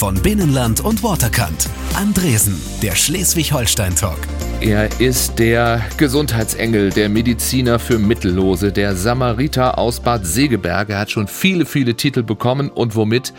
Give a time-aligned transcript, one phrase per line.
[0.00, 1.68] von Binnenland und Waterkant.
[1.94, 4.16] Andresen, der Schleswig-Holstein-Talk.
[4.62, 10.88] Er ist der Gesundheitsengel, der Mediziner für Mittellose, der Samariter aus Bad Segeberg.
[10.88, 13.34] Er hat schon viele, viele Titel bekommen und womit?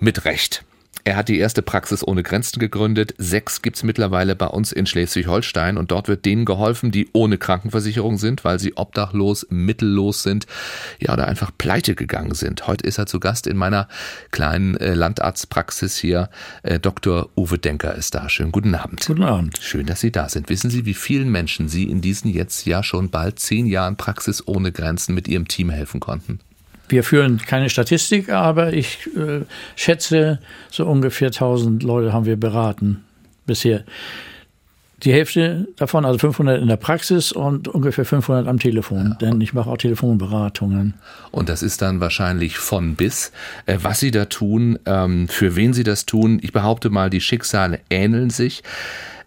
[0.00, 0.64] Mit Recht.
[1.04, 3.14] Er hat die erste Praxis ohne Grenzen gegründet.
[3.18, 8.18] Sechs gibt's mittlerweile bei uns in Schleswig-Holstein und dort wird denen geholfen, die ohne Krankenversicherung
[8.18, 10.46] sind, weil sie obdachlos, mittellos sind,
[10.98, 12.66] ja, oder einfach pleite gegangen sind.
[12.66, 13.88] Heute ist er zu Gast in meiner
[14.30, 16.28] kleinen äh, Landarztpraxis hier.
[16.62, 17.30] Äh, Dr.
[17.36, 18.28] Uwe Denker ist da.
[18.28, 19.04] Schönen guten Abend.
[19.06, 19.58] Guten Abend.
[19.62, 20.48] Schön, dass Sie da sind.
[20.48, 24.46] Wissen Sie, wie vielen Menschen Sie in diesen jetzt ja schon bald zehn Jahren Praxis
[24.46, 26.40] ohne Grenzen mit Ihrem Team helfen konnten?
[26.90, 29.42] Wir führen keine Statistik, aber ich äh,
[29.76, 30.40] schätze,
[30.70, 33.04] so ungefähr 1000 Leute haben wir beraten
[33.46, 33.84] bisher.
[35.02, 39.14] Die Hälfte davon, also 500 in der Praxis und ungefähr 500 am Telefon, ja.
[39.14, 40.94] denn ich mache auch Telefonberatungen.
[41.30, 43.32] Und das ist dann wahrscheinlich von bis.
[43.64, 47.22] Äh, was Sie da tun, ähm, für wen Sie das tun, ich behaupte mal, die
[47.22, 48.62] Schicksale ähneln sich.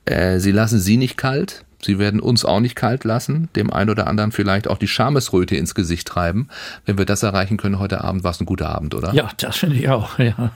[0.05, 3.89] Äh, sie lassen Sie nicht kalt, Sie werden uns auch nicht kalt lassen, dem einen
[3.89, 6.47] oder anderen vielleicht auch die Schamesröte ins Gesicht treiben.
[6.85, 9.13] Wenn wir das erreichen können heute Abend, war es ein guter Abend, oder?
[9.13, 10.51] Ja, das finde ich auch, ja.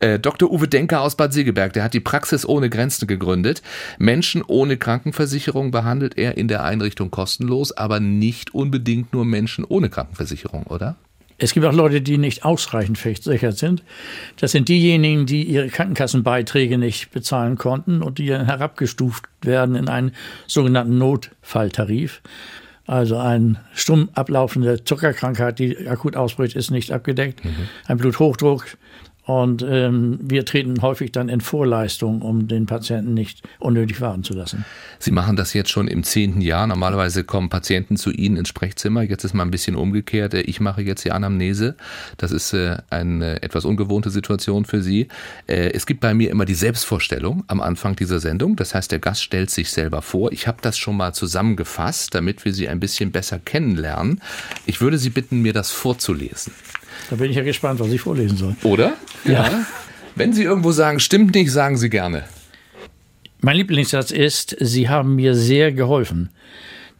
[0.00, 0.50] Äh, Dr.
[0.50, 3.62] Uwe Denker aus Bad Segeberg, der hat die Praxis ohne Grenzen gegründet.
[3.98, 9.88] Menschen ohne Krankenversicherung behandelt er in der Einrichtung kostenlos, aber nicht unbedingt nur Menschen ohne
[9.88, 10.96] Krankenversicherung, oder?
[11.38, 13.82] Es gibt auch Leute, die nicht ausreichend versichert sind.
[14.38, 20.12] Das sind diejenigen, die ihre Krankenkassenbeiträge nicht bezahlen konnten und die herabgestuft werden in einen
[20.46, 22.22] sogenannten Notfalltarif.
[22.86, 27.44] Also ein stumm ablaufende Zuckerkrankheit, die akut ausbricht, ist nicht abgedeckt.
[27.44, 27.68] Mhm.
[27.86, 28.66] Ein Bluthochdruck
[29.26, 34.34] und ähm, wir treten häufig dann in Vorleistung, um den Patienten nicht unnötig warten zu
[34.34, 34.66] lassen.
[34.98, 36.66] Sie machen das jetzt schon im zehnten Jahr.
[36.66, 39.02] Normalerweise kommen Patienten zu Ihnen ins Sprechzimmer.
[39.02, 40.34] Jetzt ist mal ein bisschen umgekehrt.
[40.34, 41.74] Ich mache jetzt die Anamnese.
[42.18, 45.08] Das ist äh, eine etwas ungewohnte Situation für Sie.
[45.46, 48.56] Äh, es gibt bei mir immer die Selbstvorstellung am Anfang dieser Sendung.
[48.56, 50.32] Das heißt, der Gast stellt sich selber vor.
[50.32, 54.20] Ich habe das schon mal zusammengefasst, damit wir Sie ein bisschen besser kennenlernen.
[54.66, 56.52] Ich würde Sie bitten, mir das vorzulesen.
[57.10, 58.56] Da bin ich ja gespannt, was ich vorlesen soll.
[58.62, 58.94] Oder?
[59.24, 59.32] Ja.
[59.32, 59.66] ja.
[60.14, 62.24] Wenn Sie irgendwo sagen, stimmt nicht, sagen Sie gerne.
[63.40, 66.30] Mein Lieblingssatz ist, Sie haben mir sehr geholfen.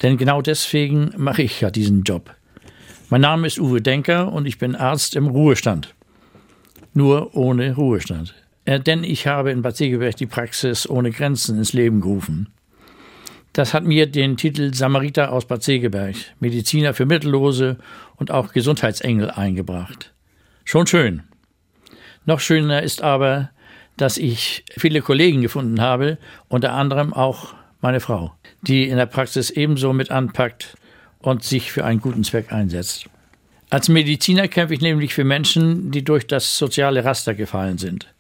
[0.03, 2.35] Denn genau deswegen mache ich ja diesen Job.
[3.09, 5.95] Mein Name ist Uwe Denker und ich bin Arzt im Ruhestand.
[6.93, 8.35] Nur ohne Ruhestand.
[8.65, 12.49] Äh, denn ich habe in Bad Segeberg die Praxis ohne Grenzen ins Leben gerufen.
[13.53, 17.77] Das hat mir den Titel Samariter aus Bad Segeberg, Mediziner für Mittellose
[18.17, 20.13] und auch Gesundheitsengel eingebracht.
[20.65, 21.23] Schon schön.
[22.27, 23.51] Noch schöner ist aber,
[23.97, 28.33] dass ich viele Kollegen gefunden habe, unter anderem auch meine Frau,
[28.63, 30.77] die in der Praxis ebenso mit anpackt
[31.19, 33.07] und sich für einen guten Zweck einsetzt.
[33.71, 38.13] Als Mediziner kämpfe ich nämlich für Menschen, die durch das soziale Raster gefallen sind.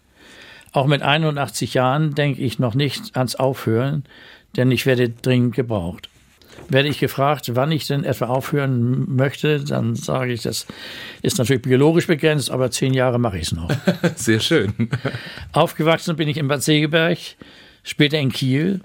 [0.72, 4.05] Auch mit 81 Jahren denke ich noch nicht ans Aufhören,
[4.56, 6.09] denn ich werde dringend gebraucht.
[6.69, 10.66] Werde ich gefragt, wann ich denn etwa aufhören möchte, dann sage ich, das
[11.22, 13.70] ist natürlich biologisch begrenzt, aber zehn Jahre mache ich es noch.
[14.16, 14.72] Sehr schön.
[15.52, 17.19] Aufgewachsen bin ich in Bad Segeberg,
[17.82, 18.80] später in Kiel.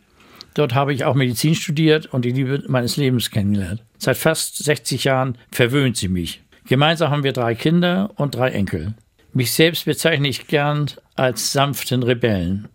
[0.54, 3.84] Dort habe ich auch Medizin studiert und die Liebe meines Lebens kennengelernt.
[3.98, 6.42] Seit fast 60 Jahren verwöhnt sie mich.
[6.68, 8.94] Gemeinsam haben wir drei Kinder und drei Enkel.
[9.34, 12.68] Mich selbst bezeichne ich gern als sanften Rebellen.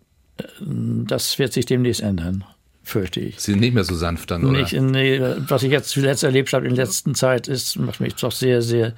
[0.60, 2.44] Das wird sich demnächst ändern
[2.84, 3.40] fürchte ich.
[3.40, 4.60] Sie sind nicht mehr so sanft dann, oder?
[4.60, 8.14] Nicht, nee, was ich jetzt zuletzt erlebt habe in der letzten Zeit, ist, macht mich
[8.14, 8.94] doch sehr, sehr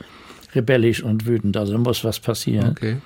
[0.55, 1.57] rebellisch und wütend.
[1.57, 2.71] Also muss was passieren.
[2.71, 2.97] Okay.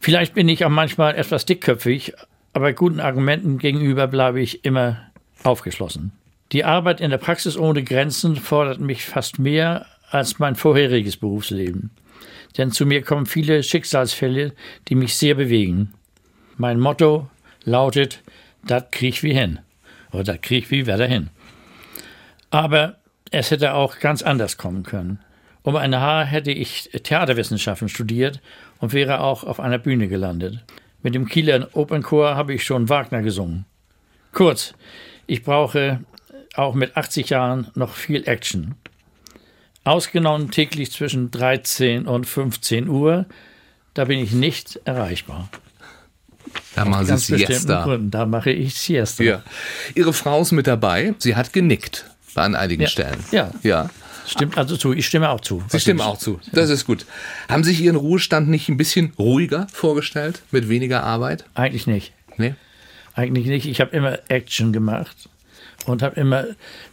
[0.00, 2.12] Vielleicht bin ich auch manchmal etwas dickköpfig,
[2.52, 4.98] aber guten Argumenten gegenüber bleibe ich immer
[5.42, 6.12] aufgeschlossen.
[6.52, 11.90] Die Arbeit in der Praxis ohne Grenzen fordert mich fast mehr als mein vorheriges Berufsleben.
[12.58, 14.52] Denn zu mir kommen viele Schicksalsfälle,
[14.88, 15.94] die mich sehr bewegen.
[16.58, 17.30] Mein Motto
[17.64, 18.22] lautet,
[18.64, 19.58] das krieg wir hin.
[20.12, 21.30] Oder das krieg wir wieder hin.
[22.50, 22.96] Aber
[23.30, 25.18] es hätte auch ganz anders kommen können.
[25.62, 28.40] Um ein Haar hätte ich Theaterwissenschaften studiert
[28.78, 30.58] und wäre auch auf einer Bühne gelandet.
[31.02, 33.64] Mit dem Kieler Open Chor habe ich schon Wagner gesungen.
[34.32, 34.74] Kurz,
[35.26, 36.00] ich brauche
[36.54, 38.74] auch mit 80 Jahren noch viel Action.
[39.84, 43.26] Ausgenommen täglich zwischen 13 und 15 Uhr,
[43.94, 45.48] da bin ich nicht erreichbar.
[46.74, 47.84] Da machen Sie Siesta.
[47.84, 48.10] Gründen.
[48.10, 49.22] Da mache ich Siesta.
[49.22, 49.42] Ja.
[49.94, 51.14] Ihre Frau ist mit dabei.
[51.18, 52.88] Sie hat genickt an einigen ja.
[52.88, 53.18] Stellen.
[53.30, 53.50] Ja.
[53.62, 53.90] Ja.
[54.26, 54.92] Stimmt also zu.
[54.92, 55.62] Ich stimme auch zu.
[55.68, 56.40] Sie stimmen auch zu.
[56.52, 57.06] Das ist gut.
[57.48, 61.44] Haben Sie sich Ihren Ruhestand nicht ein bisschen ruhiger vorgestellt, mit weniger Arbeit?
[61.54, 62.12] Eigentlich nicht.
[62.36, 62.54] Nee?
[63.14, 63.66] Eigentlich nicht.
[63.66, 65.28] Ich habe immer Action gemacht
[65.86, 66.46] und habe immer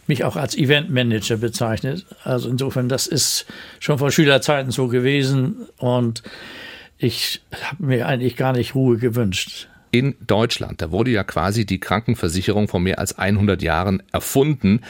[0.06, 2.04] mich auch als Eventmanager bezeichnet.
[2.24, 3.46] Also insofern, das ist
[3.78, 6.22] schon vor Schülerzeiten so gewesen und
[7.00, 9.68] ich habe mir eigentlich gar nicht Ruhe gewünscht.
[9.90, 14.82] In Deutschland, da wurde ja quasi die Krankenversicherung vor mehr als 100 Jahren erfunden.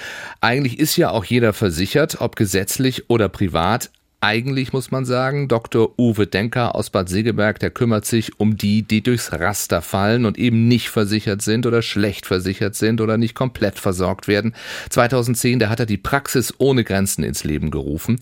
[0.42, 3.90] Eigentlich ist ja auch jeder versichert, ob gesetzlich oder privat.
[4.22, 5.98] Eigentlich muss man sagen, Dr.
[5.98, 10.36] Uwe Denker aus Bad Segeberg, der kümmert sich um die, die durchs Raster fallen und
[10.36, 14.54] eben nicht versichert sind oder schlecht versichert sind oder nicht komplett versorgt werden.
[14.90, 18.20] 2010, da hat er die Praxis ohne Grenzen ins Leben gerufen.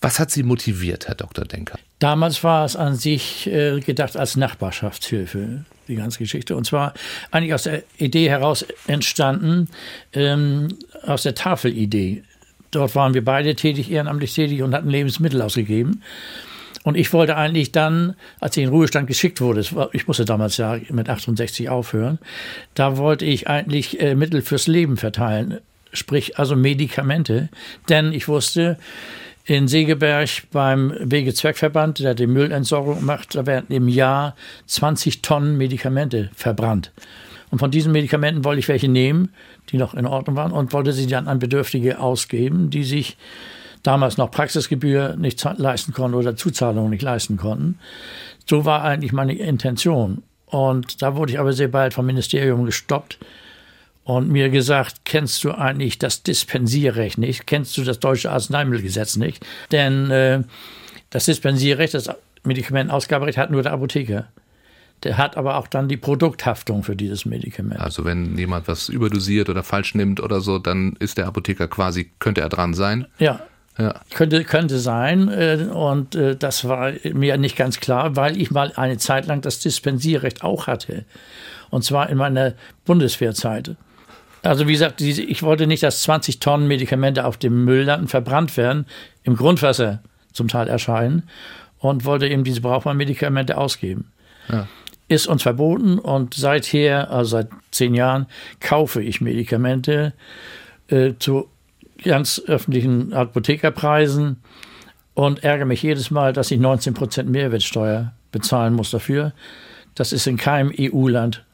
[0.00, 1.44] Was hat Sie motiviert, Herr Dr.
[1.44, 1.78] Denker?
[1.98, 6.56] Damals war es an sich äh, gedacht als Nachbarschaftshilfe, die ganze Geschichte.
[6.56, 6.94] Und zwar
[7.30, 9.68] eigentlich aus der Idee heraus entstanden,
[10.12, 10.68] ähm,
[11.02, 12.22] aus der Tafelidee.
[12.70, 16.02] Dort waren wir beide tätig, ehrenamtlich tätig und hatten Lebensmittel ausgegeben.
[16.84, 20.78] Und ich wollte eigentlich dann, als ich in Ruhestand geschickt wurde, ich musste damals ja
[20.90, 22.18] mit 68 aufhören,
[22.74, 25.58] da wollte ich eigentlich äh, Mittel fürs Leben verteilen,
[25.92, 27.48] sprich also Medikamente.
[27.88, 28.78] Denn ich wusste,
[29.48, 34.36] in Segeberg beim Wegezweckverband, der die Müllentsorgung macht, da werden im Jahr
[34.66, 36.92] 20 Tonnen Medikamente verbrannt.
[37.50, 39.30] Und von diesen Medikamenten wollte ich welche nehmen,
[39.70, 43.16] die noch in Ordnung waren, und wollte sie dann an Bedürftige ausgeben, die sich
[43.82, 47.78] damals noch Praxisgebühr nicht leisten konnten oder Zuzahlungen nicht leisten konnten.
[48.44, 50.22] So war eigentlich meine Intention.
[50.44, 53.18] Und da wurde ich aber sehr bald vom Ministerium gestoppt,
[54.08, 57.46] und mir gesagt, kennst du eigentlich das Dispensierrecht nicht?
[57.46, 59.44] Kennst du das deutsche Arzneimittelgesetz nicht?
[59.70, 60.44] Denn äh,
[61.10, 62.08] das Dispensierrecht, das
[62.42, 64.28] Medikamentenausgaberecht hat nur der Apotheker.
[65.02, 67.80] Der hat aber auch dann die Produkthaftung für dieses Medikament.
[67.80, 72.10] Also wenn jemand was überdosiert oder falsch nimmt oder so, dann ist der Apotheker quasi,
[72.18, 73.06] könnte er dran sein?
[73.18, 73.42] Ja.
[73.76, 74.00] Ja.
[74.14, 75.28] Könnte, könnte sein.
[75.28, 79.42] Äh, und äh, das war mir nicht ganz klar, weil ich mal eine Zeit lang
[79.42, 81.04] das Dispensierrecht auch hatte.
[81.68, 82.54] Und zwar in meiner
[82.86, 83.76] Bundeswehrzeit.
[84.42, 88.56] Also wie gesagt, ich wollte nicht, dass 20 Tonnen Medikamente auf dem Müll landen, verbrannt
[88.56, 88.86] werden,
[89.24, 90.02] im Grundwasser
[90.32, 91.24] zum Teil erscheinen
[91.78, 94.12] und wollte eben diese brauchbaren Medikamente ausgeben.
[94.48, 94.68] Ja.
[95.08, 98.26] Ist uns verboten und seither, also seit zehn Jahren,
[98.60, 100.12] kaufe ich Medikamente
[100.88, 101.48] äh, zu
[102.04, 104.36] ganz öffentlichen Apothekerpreisen
[105.14, 109.32] und ärgere mich jedes Mal, dass ich 19 Prozent Mehrwertsteuer bezahlen muss dafür.
[109.94, 111.44] Das ist in keinem EU-Land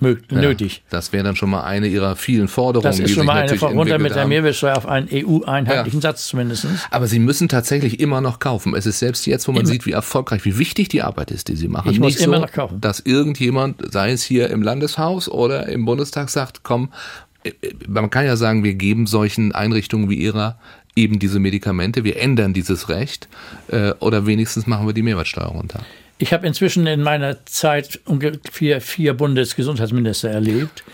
[0.00, 0.76] nötig.
[0.76, 2.90] Ja, das wäre dann schon mal eine ihrer vielen Forderungen.
[2.90, 6.10] Das ist schon mal eine runter mit der Mehrwertsteuer auf einen EU-einheitlichen ja.
[6.10, 6.66] Satz zumindest.
[6.90, 8.74] Aber Sie müssen tatsächlich immer noch kaufen.
[8.74, 9.70] Es ist selbst jetzt, wo man immer.
[9.70, 11.90] sieht, wie erfolgreich, wie wichtig die Arbeit ist, die Sie machen.
[11.90, 12.80] Ich Nicht muss immer so, noch kaufen.
[12.80, 16.90] Dass irgendjemand, sei es hier im Landeshaus oder im Bundestag, sagt, komm,
[17.44, 20.58] äh, äh, man kann ja sagen, wir geben solchen Einrichtungen wie Ihrer
[20.96, 23.28] eben diese Medikamente, wir ändern dieses Recht
[23.68, 25.80] äh, oder wenigstens machen wir die Mehrwertsteuer runter.
[26.18, 30.84] Ich habe inzwischen in meiner Zeit ungefähr vier Bundesgesundheitsminister erlebt.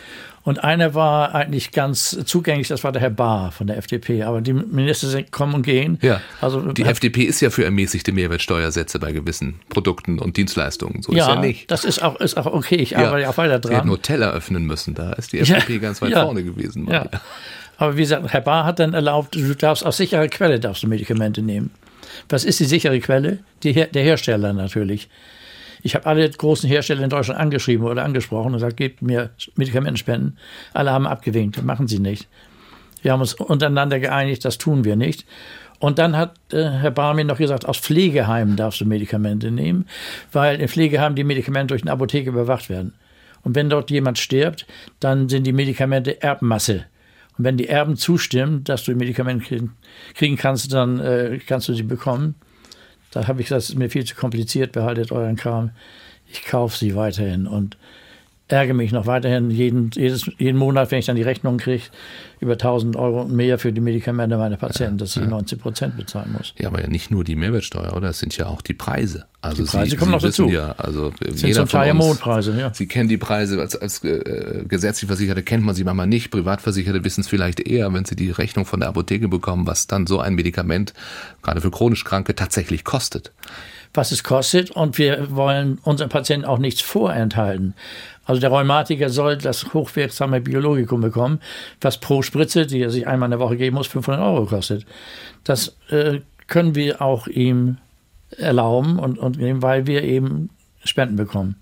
[0.44, 4.24] Und einer war eigentlich ganz zugänglich, das war der Herr Bahr von der FDP.
[4.24, 5.98] Aber die Minister kommen und gehen.
[6.02, 6.20] Ja.
[6.40, 11.02] Also, die FDP ist ja für ermäßigte Mehrwertsteuersätze bei gewissen Produkten und Dienstleistungen.
[11.02, 11.70] So ja, ist ja nicht.
[11.70, 12.76] Das ist auch, ist auch okay.
[12.76, 13.06] Ich ja.
[13.06, 13.70] arbeite auch weiter dran.
[13.70, 14.94] Sie hätten nur Teller öffnen müssen.
[14.94, 15.78] Da ist die FDP ja.
[15.78, 16.24] ganz weit ja.
[16.24, 16.88] vorne gewesen.
[16.90, 17.06] Ja.
[17.76, 20.88] Aber wie gesagt, Herr Bahr hat dann erlaubt, du darfst aus sicherer Quelle darfst du
[20.88, 21.70] Medikamente nehmen.
[22.28, 23.38] Was ist die sichere Quelle?
[23.62, 25.08] Die, der Hersteller natürlich.
[25.82, 30.38] Ich habe alle großen Hersteller in Deutschland angeschrieben oder angesprochen und gesagt, gebt mir Medikamentenspenden.
[30.72, 32.28] Alle haben abgewinkt, machen sie nicht.
[33.02, 35.26] Wir haben uns untereinander geeinigt, das tun wir nicht.
[35.80, 39.86] Und dann hat äh, Herr Barmin noch gesagt, aus Pflegeheimen darfst du Medikamente nehmen,
[40.30, 42.94] weil in Pflegeheimen die Medikamente durch eine Apotheke überwacht werden.
[43.42, 44.66] Und wenn dort jemand stirbt,
[45.00, 46.84] dann sind die Medikamente Erbmasse.
[47.36, 49.70] Und wenn die Erben zustimmen, dass du Medikamente
[50.14, 52.34] kriegen kannst, dann äh, kannst du sie bekommen.
[53.10, 55.70] Da habe ich gesagt, es ist mir viel zu kompliziert, behaltet euren Kram.
[56.30, 57.46] Ich kaufe sie weiterhin.
[57.46, 57.76] Und
[58.52, 61.84] ärgere mich noch weiterhin jeden, jedes, jeden Monat, wenn ich dann die Rechnung kriege,
[62.38, 66.32] über 1000 Euro und mehr für die Medikamente meiner Patienten, dass ich 90 Prozent bezahlen
[66.36, 66.54] muss.
[66.58, 68.10] Ja, aber ja nicht nur die Mehrwertsteuer, oder?
[68.10, 69.24] Es sind ja auch die Preise.
[69.40, 70.48] Also die Preise Sie, kommen Sie noch dazu.
[70.48, 72.72] Ja, also das sind zum Teil Mondpreise, ja.
[72.74, 76.30] Sie kennen die Preise als, als äh, gesetzlich Versicherte kennt man sie manchmal nicht.
[76.30, 80.06] Privatversicherte wissen es vielleicht eher, wenn sie die Rechnung von der Apotheke bekommen, was dann
[80.06, 80.94] so ein Medikament
[81.42, 83.32] gerade für chronisch Kranke tatsächlich kostet
[83.94, 87.74] was es kostet und wir wollen unseren Patienten auch nichts vorenthalten.
[88.24, 91.40] Also der Rheumatiker soll das hochwirksame Biologikum bekommen,
[91.80, 94.86] was pro Spritze, die er sich einmal in der Woche geben muss, 500 Euro kostet.
[95.44, 97.78] Das äh, können wir auch ihm
[98.36, 100.50] erlauben und, und nehmen, weil wir eben
[100.84, 101.56] Spenden bekommen.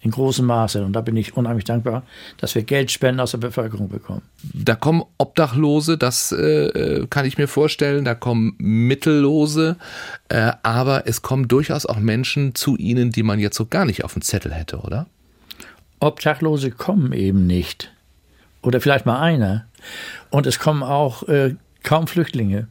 [0.00, 0.84] In großem Maße.
[0.84, 2.02] Und da bin ich unheimlich dankbar,
[2.36, 4.20] dass wir Geldspenden aus der Bevölkerung bekommen.
[4.52, 8.04] Da kommen Obdachlose, das äh, kann ich mir vorstellen.
[8.04, 9.76] Da kommen Mittellose.
[10.28, 14.04] Äh, aber es kommen durchaus auch Menschen zu Ihnen, die man jetzt so gar nicht
[14.04, 15.06] auf dem Zettel hätte, oder?
[16.04, 17.92] Obdachlose kommen eben nicht.
[18.62, 19.66] Oder vielleicht mal einer.
[20.30, 22.68] Und es kommen auch äh, kaum Flüchtlinge.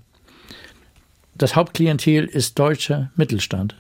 [1.36, 3.76] Das Hauptklientel ist deutscher Mittelstand.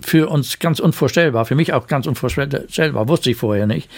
[0.00, 3.88] Für uns ganz unvorstellbar, für mich auch ganz unvorstellbar, wusste ich vorher nicht,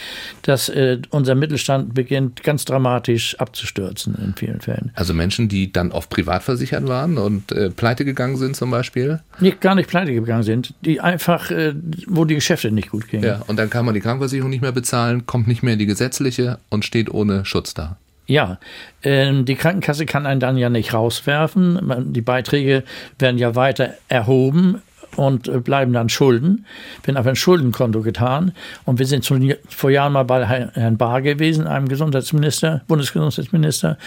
[0.43, 4.91] dass äh, unser Mittelstand beginnt ganz dramatisch abzustürzen in vielen Fällen.
[4.95, 9.21] Also Menschen, die dann oft privat versichert waren und äh, pleite gegangen sind zum Beispiel?
[9.41, 11.75] Nicht, gar nicht pleite gegangen sind, die einfach, äh,
[12.07, 13.25] wo die Geschäfte nicht gut gingen.
[13.25, 15.87] Ja, und dann kann man die Krankenversicherung nicht mehr bezahlen, kommt nicht mehr in die
[15.87, 17.97] gesetzliche und steht ohne Schutz da.
[18.27, 18.59] Ja,
[19.03, 22.13] äh, die Krankenkasse kann einen dann ja nicht rauswerfen.
[22.13, 22.83] Die Beiträge
[23.19, 24.83] werden ja weiter erhoben
[25.17, 26.65] und äh, bleiben dann Schulden.
[27.03, 28.53] Bin auf ein Schuldenkonto getan
[28.85, 29.29] und wir sind
[29.69, 33.99] vor Jahren mal bei Herrn Barr gewesen, einem Gesundheitsminister, Bundesgesundheitsminister,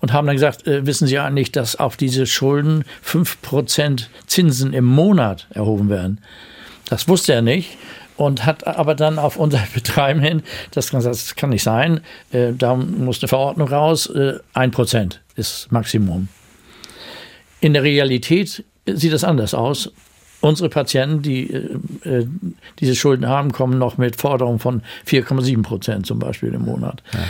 [0.00, 4.84] und haben dann gesagt, äh, wissen Sie eigentlich, dass auf diese Schulden 5% Zinsen im
[4.84, 6.20] Monat erhoben werden?
[6.88, 7.76] Das wusste er nicht
[8.16, 10.42] und hat aber dann auf unser Betreiben hin,
[10.72, 12.00] das kann, das kann nicht sein,
[12.32, 16.28] äh, da muss eine Verordnung raus, äh, 1% ist Maximum.
[17.60, 19.90] In der Realität sieht das anders aus.
[20.44, 22.26] Unsere Patienten, die äh, äh
[22.78, 27.02] diese Schulden haben, kommen noch mit Forderungen von 4,7 Prozent zum Beispiel im Monat.
[27.14, 27.20] Ja.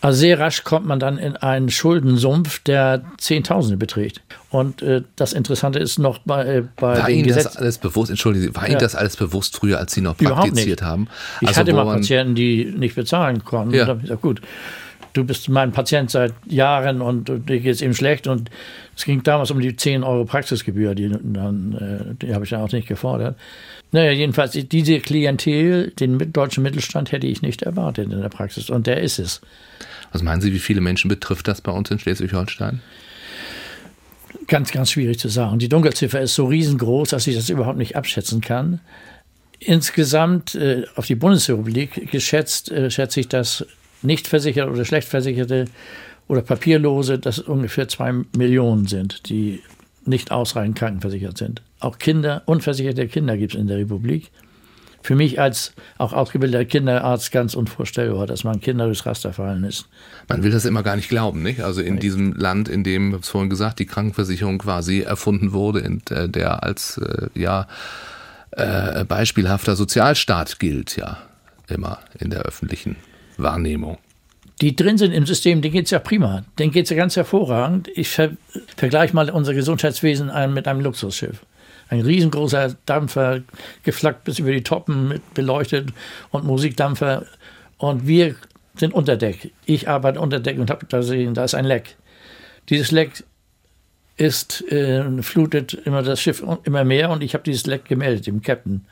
[0.00, 4.20] Also sehr rasch kommt man dann in einen Schuldensumpf, der Zehntausende beträgt.
[4.50, 8.46] Und äh, das Interessante ist noch bei, äh, bei war Ihnen das alles bewusst, entschuldigen
[8.46, 8.70] Sie, war ja.
[8.70, 11.08] Ihnen das alles bewusst früher, als Sie noch praktiziert haben?
[11.40, 13.74] Ich also hatte immer Patienten, die nicht bezahlen konnten.
[13.74, 13.80] Ja.
[13.80, 14.40] Und da habe ich gesagt, gut,
[15.16, 18.26] du bist mein Patient seit Jahren und, und dir geht es ihm schlecht.
[18.26, 18.50] Und
[18.96, 22.60] es ging damals um die 10 Euro Praxisgebühr, die, dann, äh, die habe ich dann
[22.60, 23.36] auch nicht gefordert.
[23.92, 28.68] Naja, jedenfalls, diese Klientel, den deutschen Mittelstand hätte ich nicht erwartet in der Praxis.
[28.70, 29.40] Und der ist es.
[30.12, 32.80] Was meinen Sie, wie viele Menschen betrifft das bei uns in Schleswig-Holstein?
[34.48, 35.58] Ganz, ganz schwierig zu sagen.
[35.58, 38.80] Die Dunkelziffer ist so riesengroß, dass ich das überhaupt nicht abschätzen kann.
[39.58, 43.66] Insgesamt äh, auf die Bundesrepublik geschätzt, äh, schätze ich, dass
[44.02, 45.66] nicht versicherte oder schlecht versicherte
[46.28, 49.62] oder Papierlose, dass ungefähr zwei Millionen sind, die
[50.04, 51.62] nicht ausreichend krankenversichert sind.
[51.80, 54.30] Auch Kinder, unversicherte Kinder gibt es in der Republik
[55.06, 59.86] für mich als auch ausgebildeter Kinderarzt ganz unvorstellbar, dass man Kinder durchs Raster fallen ist.
[60.28, 61.60] Man will das immer gar nicht glauben, nicht?
[61.60, 65.52] Also in diesem Land, in dem, ich habe es vorhin gesagt, die Krankenversicherung quasi erfunden
[65.52, 67.68] wurde, in der, der als äh, ja
[68.50, 71.18] äh, beispielhafter Sozialstaat gilt, ja
[71.68, 72.96] immer in der öffentlichen
[73.36, 73.98] Wahrnehmung
[74.62, 76.42] die drin sind im System, denen geht es ja prima.
[76.58, 77.88] Denen geht es ja ganz hervorragend.
[77.94, 78.30] Ich ver
[78.78, 81.42] vergleiche mal unser Gesundheitswesen mit einem Luxusschiff
[81.88, 83.42] ein riesengroßer Dampfer,
[83.82, 85.90] geflaggt bis über die Toppen, mit beleuchtet
[86.30, 87.26] und Musikdampfer.
[87.78, 88.34] Und wir
[88.76, 89.52] sind unter Deck.
[89.64, 91.96] Ich arbeite unter Deck und habe da gesehen, da ist ein Leck.
[92.68, 93.24] Dieses Leck
[94.16, 98.42] ist, äh, flutet immer das Schiff immer mehr und ich habe dieses Leck gemeldet dem
[98.42, 98.84] Captain.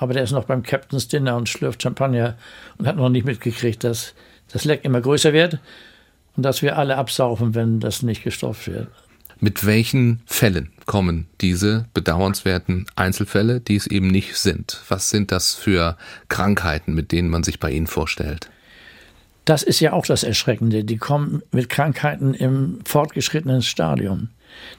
[0.00, 2.34] Aber der ist noch beim Captain's Dinner und schlürft Champagner
[2.78, 4.14] und hat noch nicht mitgekriegt, dass
[4.50, 5.58] das Leck immer größer wird
[6.36, 8.88] und dass wir alle absaufen, wenn das nicht gestopft wird.
[9.40, 14.80] Mit welchen Fällen kommen diese bedauernswerten Einzelfälle, die es eben nicht sind?
[14.88, 18.48] Was sind das für Krankheiten, mit denen man sich bei Ihnen vorstellt?
[19.44, 20.82] Das ist ja auch das Erschreckende.
[20.82, 24.30] Die kommen mit Krankheiten im fortgeschrittenen Stadium.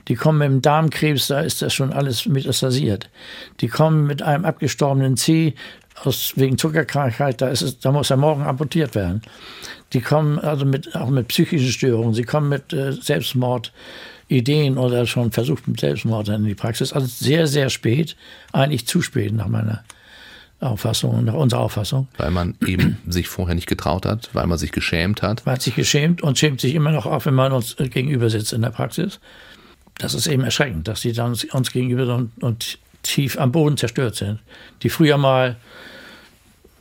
[0.07, 3.09] Die kommen mit dem Darmkrebs, da ist das schon alles metastasiert.
[3.59, 5.53] Die kommen mit einem abgestorbenen Zeh
[6.03, 9.21] aus, wegen Zuckerkrankheit, da, ist es, da muss er morgen amputiert werden.
[9.93, 13.71] Die kommen also mit, auch mit psychischen Störungen, sie kommen mit äh, Selbstmord,
[14.27, 16.93] Ideen oder schon versucht mit Selbstmord in die Praxis.
[16.93, 18.15] Also sehr, sehr spät,
[18.53, 19.83] eigentlich zu spät nach meiner
[20.61, 22.07] Auffassung, nach unserer Auffassung.
[22.17, 25.45] Weil man eben sich vorher nicht getraut hat, weil man sich geschämt hat.
[25.45, 28.53] Man hat sich geschämt und schämt sich immer noch auch, wenn man uns gegenüber sitzt
[28.53, 29.19] in der Praxis.
[29.97, 34.15] Das ist eben erschreckend, dass die dann uns gegenüber und, und tief am Boden zerstört
[34.15, 34.39] sind.
[34.83, 35.57] Die früher mal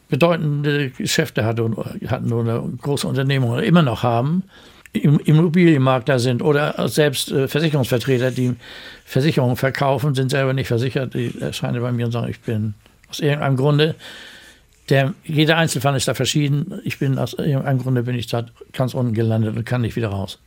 [0.08, 1.76] bedeutende Geschäfte hatten,
[2.08, 4.44] hatten oder große Unternehmungen immer noch haben
[4.92, 8.56] Immobilienmakler sind oder selbst äh, Versicherungsvertreter, die
[9.04, 11.14] Versicherungen verkaufen, sind selber nicht versichert.
[11.14, 12.74] Die erscheinen bei mir und sagen, ich bin
[13.08, 13.94] aus irgendeinem Grunde,
[14.88, 16.80] der, jeder Einzelfall ist da verschieden.
[16.84, 20.08] Ich bin aus irgendeinem Grunde bin ich da ganz unten gelandet und kann nicht wieder
[20.08, 20.38] raus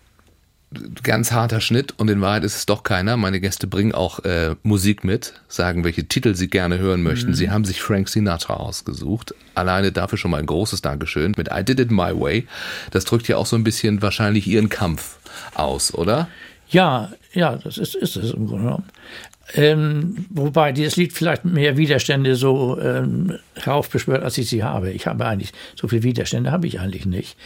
[1.04, 3.18] ganz harter Schnitt und in Wahrheit ist es doch keiner.
[3.18, 7.32] Meine Gäste bringen auch äh, Musik mit, sagen, welche Titel sie gerne hören möchten.
[7.32, 7.36] Mhm.
[7.36, 9.34] Sie haben sich Frank Sinatra ausgesucht.
[9.56, 12.48] Alleine dafür schon mal ein großes Dankeschön mit I Did It My Way.
[12.92, 15.18] Das drückt ja auch so ein bisschen wahrscheinlich ihren Kampf
[15.56, 16.28] aus, oder?
[16.70, 18.86] Ja, ja, das ist, ist es im Grunde genommen.
[19.56, 24.92] Ähm, wobei dieses Lied vielleicht mehr Widerstände so ähm, heraufbeschwört, als ich sie habe.
[24.92, 27.38] Ich habe eigentlich, so viele Widerstände habe ich eigentlich nicht.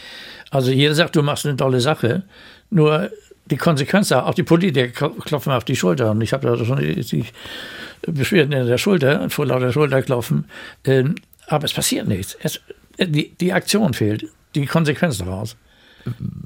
[0.50, 2.22] Also jeder sagt, du machst eine tolle Sache.
[2.70, 3.10] Nur
[3.46, 6.10] die Konsequenz, auch die Politiker klopfen auf die Schulter.
[6.10, 7.24] Und ich habe da schon die,
[8.06, 10.44] Beschwerden in der Schulter, vor lauter Schulterklopfen.
[10.84, 12.36] Ähm, aber es passiert nichts.
[12.42, 12.60] Es,
[12.98, 15.56] die, die Aktion fehlt, die Konsequenz daraus.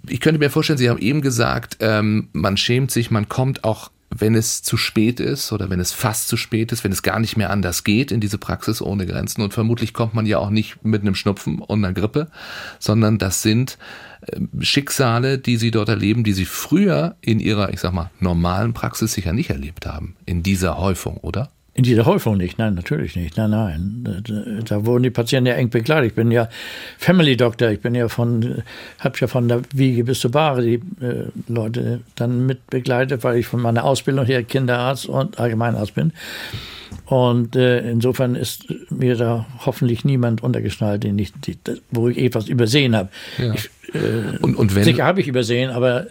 [0.08, 3.90] Ich könnte mir vorstellen, Sie haben eben gesagt, ähm, man schämt sich, man kommt auch
[4.14, 7.18] wenn es zu spät ist oder wenn es fast zu spät ist, wenn es gar
[7.18, 9.42] nicht mehr anders geht in diese Praxis ohne Grenzen.
[9.42, 12.28] Und vermutlich kommt man ja auch nicht mit einem Schnupfen und einer Grippe,
[12.78, 13.78] sondern das sind
[14.26, 18.74] äh, Schicksale, die sie dort erleben, die sie früher in ihrer, ich sag mal, normalen
[18.74, 20.16] Praxis sicher nicht erlebt haben.
[20.26, 21.50] In dieser Häufung, oder?
[21.74, 23.38] In dieser Häufung nicht, nein, natürlich nicht.
[23.38, 24.04] Nein, nein.
[24.04, 26.10] Da, da, wurden die Patienten ja eng begleitet.
[26.10, 26.50] Ich bin ja
[26.98, 28.62] Family Doctor, ich bin ja von,
[28.98, 33.38] habe ja von der Wiege bis zur Bahre die äh, Leute dann mit begleitet, weil
[33.38, 36.12] ich von meiner Ausbildung her Kinderarzt und Allgemeinarzt bin.
[37.06, 41.56] Und äh, insofern ist mir da hoffentlich niemand untergeschnallt, den ich, die,
[41.90, 43.08] wo ich etwas übersehen habe.
[43.38, 43.54] Ja.
[43.54, 46.08] Ich, äh, und, und wenn, sicher habe ich übersehen, aber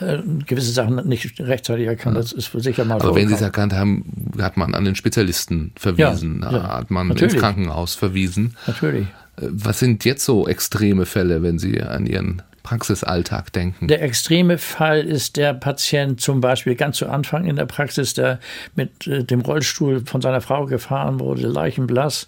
[0.00, 2.16] äh, gewisse Sachen nicht rechtzeitig erkannt.
[2.16, 5.72] Das ist sicher mal Aber wenn Sie es erkannt haben, hat man an den Spezialisten
[5.76, 7.34] verwiesen, ja, ja, hat man natürlich.
[7.34, 8.56] ins Krankenhaus verwiesen.
[8.66, 9.06] Natürlich.
[9.36, 13.88] Äh, was sind jetzt so extreme Fälle, wenn Sie an Ihren Praxisalltag denken?
[13.88, 18.38] Der extreme Fall ist der Patient zum Beispiel ganz zu Anfang in der Praxis, der
[18.74, 22.26] mit äh, dem Rollstuhl von seiner Frau gefahren wurde, leichenblass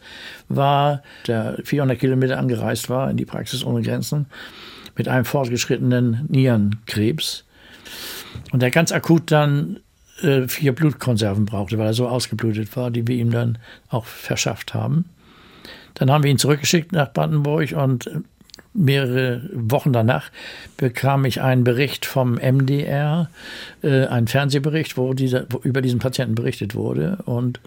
[0.48, 4.26] war, der 400 Kilometer angereist war in die Praxis ohne Grenzen
[4.96, 7.44] mit einem fortgeschrittenen Nierenkrebs
[8.52, 9.80] und der ganz akut dann
[10.22, 13.58] äh, vier Blutkonserven brauchte, weil er so ausgeblutet war, die wir ihm dann
[13.88, 15.06] auch verschafft haben.
[15.94, 18.10] Dann haben wir ihn zurückgeschickt nach Brandenburg und
[18.74, 20.30] mehrere Wochen danach
[20.76, 23.30] bekam ich einen Bericht vom MDR,
[23.82, 27.18] äh, einen Fernsehbericht, wo, dieser, wo über diesen Patienten berichtet wurde.
[27.24, 27.60] Und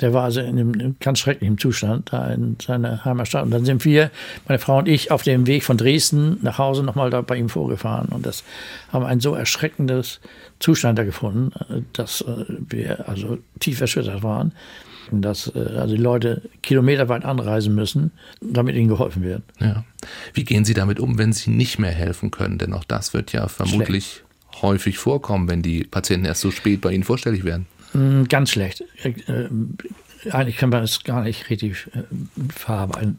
[0.00, 3.44] der war also in einem ganz schrecklichen Zustand da in seiner Heimatstadt.
[3.44, 4.10] Und dann sind wir,
[4.48, 7.48] meine Frau und ich, auf dem Weg von Dresden nach Hause nochmal da bei ihm
[7.48, 8.08] vorgefahren.
[8.08, 8.42] Und das
[8.92, 10.20] haben ein so erschreckendes
[10.58, 11.52] Zustand da gefunden,
[11.92, 14.52] dass äh, wir also tief erschüttert waren.
[15.12, 18.10] Dass äh, also die Leute kilometerweit anreisen müssen,
[18.40, 19.42] damit ihnen geholfen wird.
[19.60, 19.84] Ja.
[20.32, 22.58] Wie gehen Sie damit um, wenn Sie nicht mehr helfen können?
[22.58, 24.62] Denn auch das wird ja vermutlich Schlecht.
[24.62, 27.66] häufig vorkommen, wenn die Patienten erst so spät bei Ihnen vorstellig werden.
[27.94, 28.84] Hm, ganz schlecht.
[29.02, 29.48] Äh, äh,
[30.30, 32.02] eigentlich kann man es gar nicht richtig äh,
[32.52, 33.18] verarbeiten.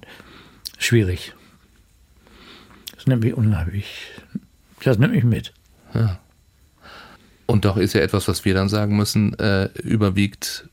[0.78, 1.34] Schwierig.
[2.96, 4.08] Das nimmt mich unheimlich.
[4.84, 5.54] Das nimmt mich mit.
[5.94, 6.20] Ja.
[7.46, 10.68] Und doch ist ja etwas, was wir dann sagen müssen, äh, überwiegt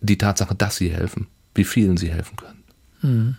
[0.00, 2.62] die Tatsache, dass sie helfen, wie vielen sie helfen können.
[3.00, 3.36] Hm.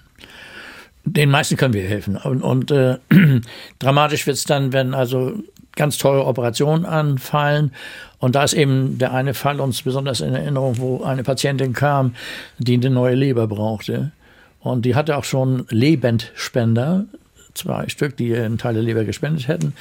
[1.03, 2.17] Den meisten können wir helfen.
[2.17, 2.97] Und, und äh,
[3.79, 5.43] dramatisch wird es dann, wenn also
[5.77, 7.71] ganz teure Operationen anfallen.
[8.19, 12.15] Und da ist eben der eine Fall uns besonders in Erinnerung, wo eine Patientin kam,
[12.57, 14.11] die eine neue Leber brauchte.
[14.59, 17.05] Und die hatte auch schon Lebendspender,
[17.53, 19.73] zwei Stück, die einen Teil der Leber gespendet hätten.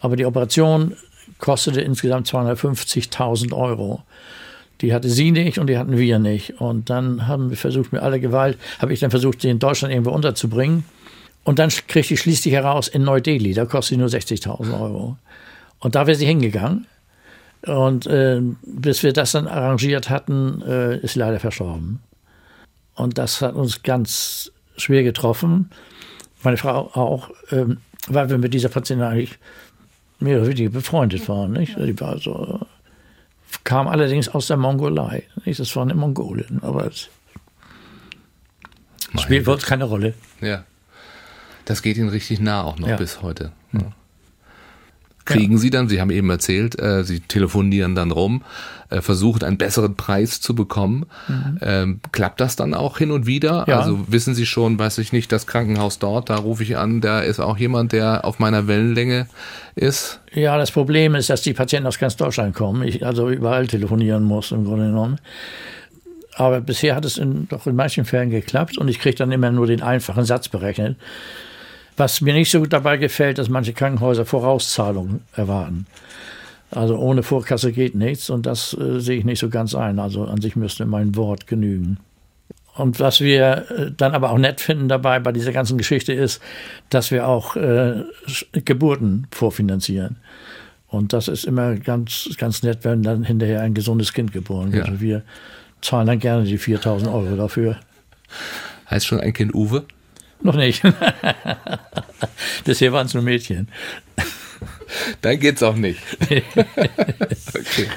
[0.00, 0.96] Aber die Operation
[1.38, 4.02] kostete insgesamt 250.000 Euro.
[4.80, 6.60] Die hatte sie nicht und die hatten wir nicht.
[6.60, 9.92] Und dann haben wir versucht, mit aller Gewalt, habe ich dann versucht, sie in Deutschland
[9.92, 10.84] irgendwo unterzubringen.
[11.44, 15.16] Und dann kriegte ich schließlich heraus in Neu-Delhi, da kostet sie nur 60.000 Euro.
[15.78, 16.86] Und da wäre sie hingegangen.
[17.62, 22.00] Und äh, bis wir das dann arrangiert hatten, äh, ist sie leider verstorben.
[22.94, 25.70] Und das hat uns ganz schwer getroffen.
[26.42, 27.66] Meine Frau auch, äh,
[28.08, 29.38] weil wir mit dieser Patientin eigentlich
[30.20, 31.52] mehr oder weniger befreundet waren.
[31.52, 31.76] Nicht?
[31.76, 32.60] Die war so,
[33.64, 35.24] kam allerdings aus der Mongolei.
[35.44, 35.60] Nicht?
[35.60, 37.08] Das war eine Mongolin, aber es
[39.18, 40.14] spielt für uns keine Rolle.
[40.40, 40.64] Ja.
[41.70, 42.96] Das geht Ihnen richtig nah auch noch ja.
[42.96, 43.52] bis heute.
[43.72, 43.92] Ja.
[45.24, 45.56] Kriegen.
[45.56, 48.42] Sie dann, Sie haben eben erzählt, äh, Sie telefonieren dann rum,
[48.88, 51.06] äh, versuchen einen besseren Preis zu bekommen.
[51.28, 51.58] Mhm.
[51.62, 53.66] Ähm, klappt das dann auch hin und wieder?
[53.68, 53.78] Ja.
[53.78, 57.20] Also wissen Sie schon, weiß ich nicht, das Krankenhaus dort, da rufe ich an, da
[57.20, 59.28] ist auch jemand, der auf meiner Wellenlänge
[59.76, 60.18] ist?
[60.32, 62.82] Ja, das Problem ist, dass die Patienten aus ganz Deutschland kommen.
[62.82, 65.18] Ich also überall telefonieren muss im Grunde genommen.
[66.34, 69.52] Aber bisher hat es in, doch in manchen Fällen geklappt und ich kriege dann immer
[69.52, 70.96] nur den einfachen Satz berechnet.
[72.00, 75.84] Was mir nicht so gut dabei gefällt, dass manche Krankenhäuser Vorauszahlungen erwarten.
[76.70, 79.98] Also ohne Vorkasse geht nichts und das äh, sehe ich nicht so ganz ein.
[79.98, 81.98] Also an sich müsste mein Wort genügen.
[82.74, 86.40] Und was wir äh, dann aber auch nett finden dabei bei dieser ganzen Geschichte ist,
[86.88, 88.04] dass wir auch äh,
[88.52, 90.16] Geburten vorfinanzieren.
[90.88, 94.88] Und das ist immer ganz, ganz nett, wenn dann hinterher ein gesundes Kind geboren wird.
[94.88, 95.00] Ja.
[95.02, 95.22] Wir
[95.82, 97.76] zahlen dann gerne die 4000 Euro dafür.
[98.88, 99.84] Heißt schon ein Kind Uwe?
[100.42, 100.82] Noch nicht.
[102.64, 103.68] das hier waren es nur Mädchen.
[105.20, 106.00] Dann geht's auch nicht.
[106.22, 107.88] okay.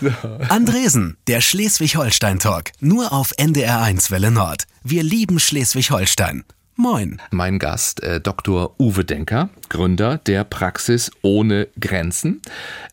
[0.00, 0.10] So.
[0.48, 2.70] Andresen, der Schleswig-Holstein-Talk.
[2.80, 4.64] Nur auf NDR1 Welle Nord.
[4.82, 6.44] Wir lieben Schleswig-Holstein.
[6.76, 7.20] Moin.
[7.30, 8.74] Mein Gast, äh, Dr.
[8.80, 12.42] Uwe Denker, Gründer der Praxis ohne Grenzen,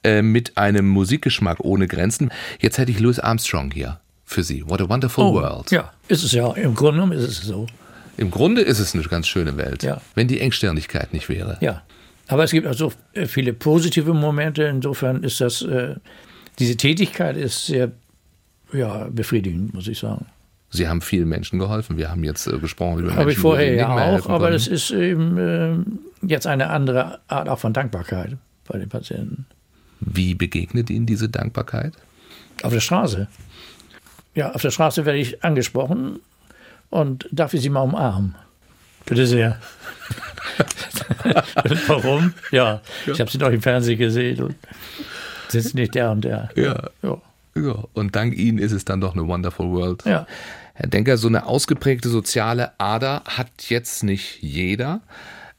[0.04, 2.32] äh, mit einem Musikgeschmack ohne Grenzen.
[2.60, 4.64] Jetzt hätte ich Louis Armstrong hier für Sie.
[4.68, 5.72] What a wonderful oh, world.
[5.72, 6.52] Ja, ist es ja.
[6.54, 7.66] Im Grunde genommen ist es so.
[8.18, 10.02] Im Grunde ist es eine ganz schöne Welt, ja.
[10.16, 11.58] wenn die Engstirnigkeit nicht wäre.
[11.62, 11.84] Ja,
[12.28, 12.94] aber es gibt auch so
[13.28, 14.64] viele positive Momente.
[14.64, 15.96] Insofern ist das äh,
[16.60, 17.92] Diese Tätigkeit ist sehr
[18.74, 20.26] ja, befriedigend, muss ich sagen.
[20.70, 21.98] Sie haben vielen Menschen geholfen.
[21.98, 24.92] Wir haben jetzt äh, gesprochen über Habe Menschen, ich vorher ja auch, aber das ist
[24.92, 29.46] eben äh, jetzt eine andere Art auch von Dankbarkeit bei den Patienten.
[30.00, 31.94] Wie begegnet Ihnen diese Dankbarkeit?
[32.64, 33.28] Auf der Straße.
[34.34, 36.20] Ja, auf der Straße werde ich angesprochen
[36.92, 38.36] und darf ich Sie mal umarmen?
[39.06, 39.60] Bitte sehr.
[41.88, 42.34] Warum?
[42.52, 44.56] Ja, ich habe Sie doch im Fernsehen gesehen und
[45.48, 46.50] sind nicht der und der.
[46.56, 46.90] Ja.
[47.02, 47.18] Ja.
[47.54, 50.06] Ja, und dank Ihnen ist es dann doch eine Wonderful World.
[50.06, 50.28] ja.
[50.74, 55.02] Herr Denker, so eine ausgeprägte soziale Ader hat jetzt nicht jeder.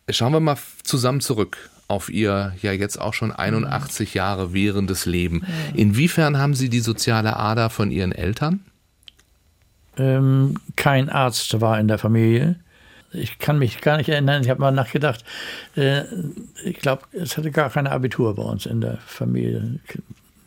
[0.09, 5.43] Schauen wir mal zusammen zurück auf Ihr ja jetzt auch schon 81 Jahre währendes Leben.
[5.75, 8.61] Inwiefern haben Sie die soziale Ader von Ihren Eltern?
[9.97, 12.57] Ähm, kein Arzt war in der Familie.
[13.13, 15.23] Ich kann mich gar nicht erinnern, ich habe mal nachgedacht,
[15.77, 16.03] äh,
[16.65, 19.81] ich glaube, es hatte gar kein Abitur bei uns in der Familie.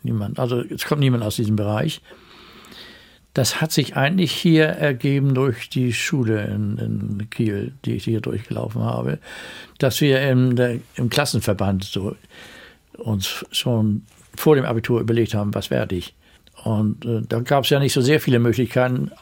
[0.02, 0.38] Niemand.
[0.38, 2.00] Also es kommt niemand aus diesem Bereich.
[3.34, 8.20] Das hat sich eigentlich hier ergeben durch die Schule in, in Kiel, die ich hier
[8.20, 9.18] durchgelaufen habe,
[9.78, 10.18] dass wir
[10.54, 12.16] der, im Klassenverband so
[12.96, 14.02] uns schon
[14.34, 16.15] vor dem Abitur überlegt haben, was werde ich.
[16.66, 19.12] Und äh, da gab es ja nicht so sehr viele Möglichkeiten.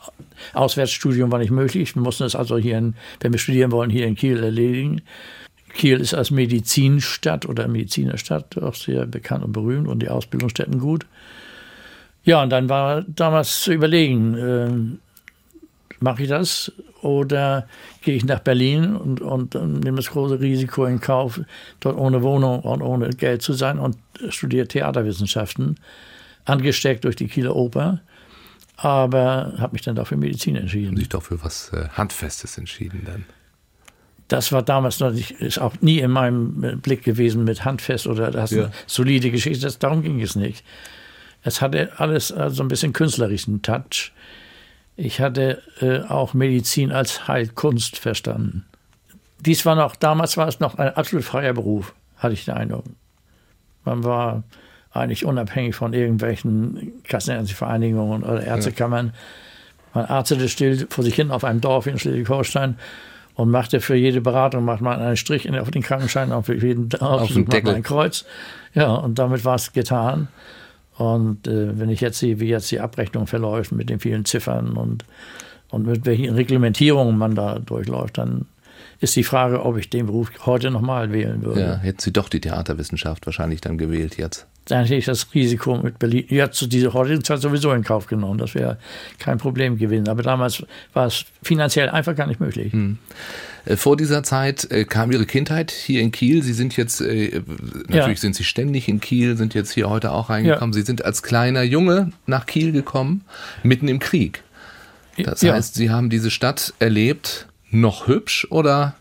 [0.54, 1.94] Auswärtsstudium war nicht möglich.
[1.94, 5.02] Wir mussten es also hier, in, wenn wir studieren wollen, hier in Kiel erledigen.
[5.74, 11.04] Kiel ist als Medizinstadt oder Medizinerstadt auch sehr bekannt und berühmt und die Ausbildungsstätten gut.
[12.24, 17.68] Ja, und dann war damals zu überlegen, äh, mache ich das oder
[18.00, 21.42] gehe ich nach Berlin und, und, und nehme das große Risiko in Kauf,
[21.80, 23.98] dort ohne Wohnung und ohne Geld zu sein und
[24.30, 25.76] studiere Theaterwissenschaften,
[26.44, 28.00] angesteckt durch die Kieler Oper,
[28.76, 30.88] aber habe mich dann dafür Medizin entschieden.
[30.92, 33.24] Haben sich doch für was äh, Handfestes entschieden dann.
[34.28, 38.30] Das war damals noch nicht, ist auch nie in meinem Blick gewesen mit Handfest oder
[38.30, 38.64] das Ja.
[38.64, 39.60] eine solide Geschichte.
[39.64, 40.64] Das, darum ging es nicht.
[41.42, 44.12] Es hatte alles äh, so ein bisschen künstlerischen Touch.
[44.96, 48.64] Ich hatte äh, auch Medizin als Heilkunst verstanden.
[49.40, 52.84] Dies war noch, damals war es noch ein absolut freier Beruf, hatte ich den Eindruck.
[53.84, 54.42] Man war
[54.94, 59.12] eigentlich unabhängig von irgendwelchen kassenärztlichen Vereinigungen oder Ärztekammern.
[59.92, 62.76] Man arztete still vor sich hin auf einem Dorf in Schleswig-Holstein
[63.34, 66.92] und machte für jede Beratung macht man einen Strich auf den Krankenschein, und für jeden
[67.00, 68.24] Aufschluss macht man ein Kreuz.
[68.74, 70.28] Ja, und damit war es getan.
[70.96, 74.76] Und äh, wenn ich jetzt sehe, wie jetzt die Abrechnung verläuft mit den vielen Ziffern
[74.76, 75.04] und,
[75.70, 78.46] und mit welchen Reglementierungen man da durchläuft, dann
[79.04, 81.60] ist die Frage, ob ich den Beruf heute nochmal wählen würde.
[81.60, 84.46] Ja, hätten Sie doch die Theaterwissenschaft wahrscheinlich dann gewählt jetzt.
[84.66, 88.06] Dann hätte ich das Risiko mit Berlin, ja, zu dieser heutigen Zeit sowieso in Kauf
[88.06, 88.38] genommen.
[88.38, 88.78] Das wäre
[89.18, 90.08] kein Problem gewesen.
[90.08, 90.64] Aber damals
[90.94, 92.72] war es finanziell einfach gar nicht möglich.
[93.66, 96.42] Äh, Vor dieser Zeit äh, kam Ihre Kindheit hier in Kiel.
[96.42, 97.42] Sie sind jetzt, äh,
[97.88, 98.16] natürlich Ja.
[98.16, 100.72] sind Sie ständig in Kiel, sind jetzt hier heute auch reingekommen.
[100.72, 103.22] Sie sind als kleiner Junge nach Kiel gekommen,
[103.64, 104.42] mitten im Krieg.
[105.18, 105.52] Das Ja.
[105.52, 108.94] heißt, Sie haben diese Stadt erlebt, noch hübsch oder?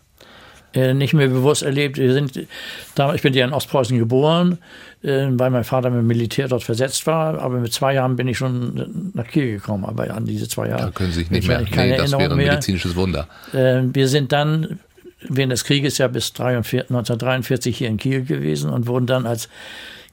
[0.74, 1.96] äh, nicht mehr bewusst erlebt.
[1.98, 4.58] Wir sind, ich bin ja in Ostpreußen geboren,
[5.02, 7.38] äh, weil mein Vater mit dem Militär dort versetzt war.
[7.40, 9.84] Aber mit zwei Jahren bin ich schon nach Kiel gekommen.
[9.84, 10.86] Aber an diese zwei Jahre.
[10.86, 11.64] Da können Sie sich nicht mehr.
[11.64, 12.52] keine Nee, das wäre Erinnerung ein mehr.
[12.54, 13.28] medizinisches Wunder.
[13.52, 14.80] Äh, wir sind dann
[15.28, 19.48] während des Krieges ja bis 43, 1943 hier in Kiel gewesen und wurden dann als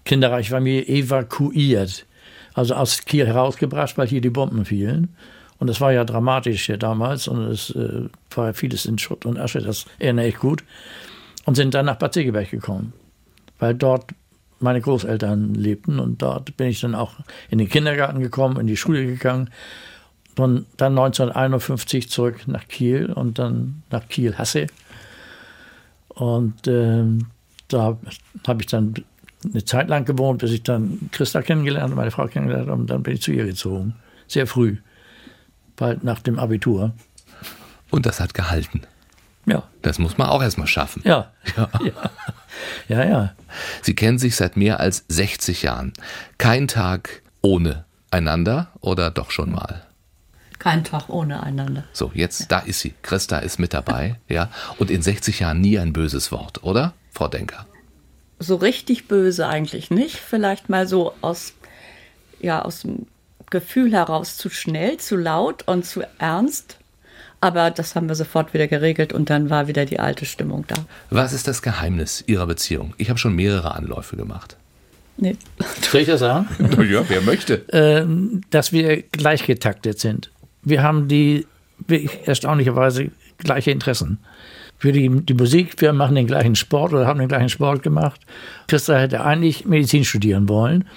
[0.06, 2.06] kinderreiche Familie evakuiert.
[2.54, 5.16] Also aus Kiel herausgebracht, weil hier die Bomben fielen.
[5.62, 9.38] Und das war ja dramatisch hier damals und es äh, war vieles in Schutt und
[9.38, 10.64] Asche, das erinnere ich gut.
[11.46, 12.94] Und sind dann nach Bad Segeberg gekommen,
[13.60, 14.06] weil dort
[14.60, 17.14] meine Großeltern lebten und dort bin ich dann auch
[17.52, 19.52] in den Kindergarten gekommen, in die Schule gegangen
[20.36, 24.66] und dann 1951 zurück nach Kiel und dann nach Kiel-Hasse.
[26.08, 27.28] Und ähm,
[27.68, 28.00] da
[28.48, 28.96] habe ich dann
[29.48, 32.82] eine Zeit lang gewohnt, bis ich dann Christa kennengelernt meine Frau kennengelernt habe.
[32.82, 33.94] Und dann bin ich zu ihr gezogen.
[34.28, 34.78] Sehr früh.
[35.76, 36.94] Bald nach dem Abitur.
[37.90, 38.82] Und das hat gehalten.
[39.46, 39.64] Ja.
[39.82, 41.02] Das muss man auch erstmal schaffen.
[41.06, 41.32] Ja.
[41.56, 41.70] Ja.
[42.88, 43.34] Ja, ja.
[43.82, 45.94] Sie kennen sich seit mehr als 60 Jahren.
[46.38, 49.84] Kein Tag ohne einander oder doch schon mal?
[50.60, 51.86] Kein Tag ohne einander.
[51.92, 52.94] So, jetzt, da ist sie.
[53.02, 54.50] Christa ist mit dabei, ja.
[54.78, 57.66] Und in 60 Jahren nie ein böses Wort, oder, Frau Denker?
[58.38, 60.18] So richtig böse eigentlich nicht.
[60.18, 61.54] Vielleicht mal so aus,
[62.40, 63.08] ja, aus dem
[63.52, 66.78] Gefühl heraus zu schnell, zu laut und zu ernst.
[67.40, 70.76] Aber das haben wir sofort wieder geregelt und dann war wieder die alte Stimmung da.
[71.10, 72.94] Was ist das Geheimnis Ihrer Beziehung?
[72.98, 74.58] Ich habe schon mehrere Anläufe gemacht.
[75.18, 75.36] Nee.
[75.82, 76.48] Soll ich das sagen?
[76.92, 77.66] ja, wer möchte.
[77.72, 80.32] ähm, dass wir gleich getaktet sind.
[80.64, 81.46] Wir haben die
[82.26, 84.20] erstaunlicherweise gleiche Interessen.
[84.78, 88.22] Für die, die Musik, wir machen den gleichen Sport oder haben den gleichen Sport gemacht.
[88.68, 90.88] Christa hätte eigentlich Medizin studieren wollen,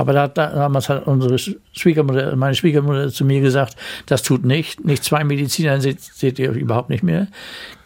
[0.00, 4.82] Aber da, damals hat unsere Schwiegermutter, meine Schwiegermutter zu mir gesagt, das tut nicht.
[4.82, 7.26] Nicht zwei Mediziner seht, seht ihr überhaupt nicht mehr.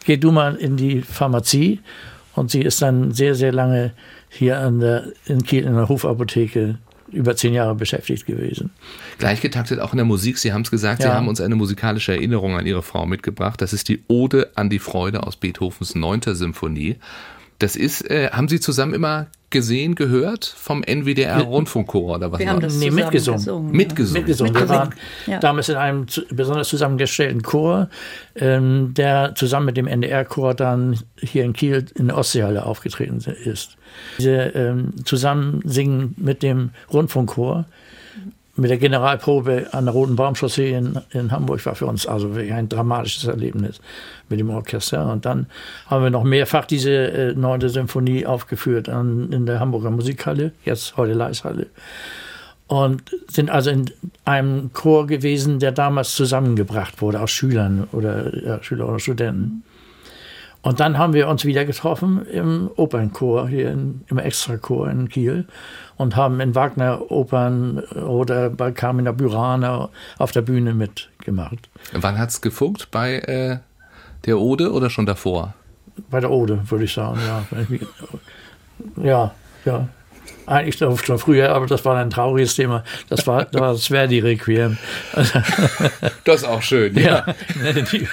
[0.05, 1.81] Geh du mal in die Pharmazie.
[2.33, 3.91] Und sie ist dann sehr, sehr lange
[4.29, 6.77] hier an der, in Kiel in der Hofapotheke
[7.11, 8.71] über zehn Jahre beschäftigt gewesen.
[9.17, 10.37] Gleichgetaktet auch in der Musik.
[10.37, 11.09] Sie haben es gesagt, Ja.
[11.09, 13.61] Sie haben uns eine musikalische Erinnerung an Ihre Frau mitgebracht.
[13.61, 16.21] Das ist die Ode an die Freude aus Beethovens 9.
[16.33, 16.95] Symphonie.
[17.59, 22.49] Das ist, äh, haben Sie zusammen immer gesehen, gehört vom NWDR Rundfunkchor oder was Wir
[22.49, 22.75] haben das?
[22.75, 23.39] Nee, mitgesungen.
[23.39, 23.71] gesungen.
[23.71, 24.21] Mitgesungen.
[24.23, 24.55] Mitgesungen.
[24.55, 24.93] Wir waren
[25.27, 25.39] Ja.
[25.39, 27.89] damals in einem zu- besonders zusammengestellten Chor,
[28.35, 33.77] ähm, der zusammen mit dem NDR-Chor dann hier in Kiel in der Ostseehalle aufgetreten ist.
[34.17, 37.65] Diese ähm, Zusammensingen mit dem Rundfunkchor,
[38.55, 42.53] mit der Generalprobe an der Roten Baumchaussee in, in Hamburg war für uns also wirklich
[42.53, 43.81] ein dramatisches Erlebnis
[44.29, 45.11] mit dem Orchester.
[45.11, 45.47] Und dann
[45.87, 50.95] haben wir noch mehrfach diese äh, neunte Symphonie aufgeführt an, in der Hamburger Musikhalle, jetzt
[50.97, 51.67] heute Leishalle
[52.67, 53.91] und sind also in
[54.23, 59.63] einem Chor gewesen, der damals zusammengebracht wurde aus Schülern oder ja, Schüler oder Studenten.
[60.65, 65.45] Und dann haben wir uns wieder getroffen im Opernchor hier in, im Extrachor in Kiel
[65.95, 71.69] und haben in Wagner-Opern oder bei Carmina Burana auf der Bühne mitgemacht.
[71.93, 72.89] Wann hat's gefunkt?
[72.89, 73.57] Bei äh,
[74.25, 75.53] der Ode oder schon davor?
[76.09, 77.45] Bei der Ode, würde ich sagen, ja.
[79.03, 79.87] Ja, ja.
[80.47, 82.83] Eigentlich schon früher, aber das war ein trauriges Thema.
[83.09, 84.77] Das war, das war das Verdi-Requiem.
[86.23, 87.23] Das ist auch schön, ja.
[87.91, 88.07] Die-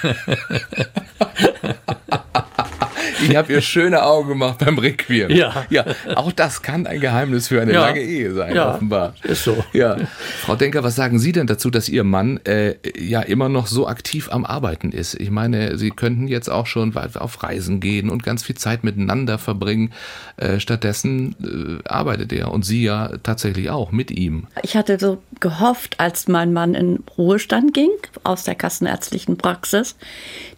[3.23, 5.29] Ich habe ihr schöne Augen gemacht beim Requiem.
[5.31, 5.65] Ja.
[5.69, 5.85] ja.
[6.15, 7.81] Auch das kann ein Geheimnis für eine Ja.
[7.87, 9.13] lange Ehe sein, Ja, offenbar.
[9.23, 9.63] ist so.
[9.73, 9.97] Ja.
[10.41, 13.87] Frau Denker, was sagen Sie denn dazu, dass Ihr Mann äh, ja immer noch so
[13.87, 15.15] aktiv am Arbeiten ist?
[15.15, 19.37] Ich meine, Sie könnten jetzt auch schon auf Reisen gehen und ganz viel Zeit miteinander
[19.37, 19.91] verbringen.
[20.37, 21.35] Äh, stattdessen
[21.83, 24.47] äh, arbeitet er und Sie ja tatsächlich auch mit ihm.
[24.63, 27.89] Ich hatte so gehofft, als mein Mann in Ruhestand ging
[28.23, 29.95] aus der kassenärztlichen Praxis,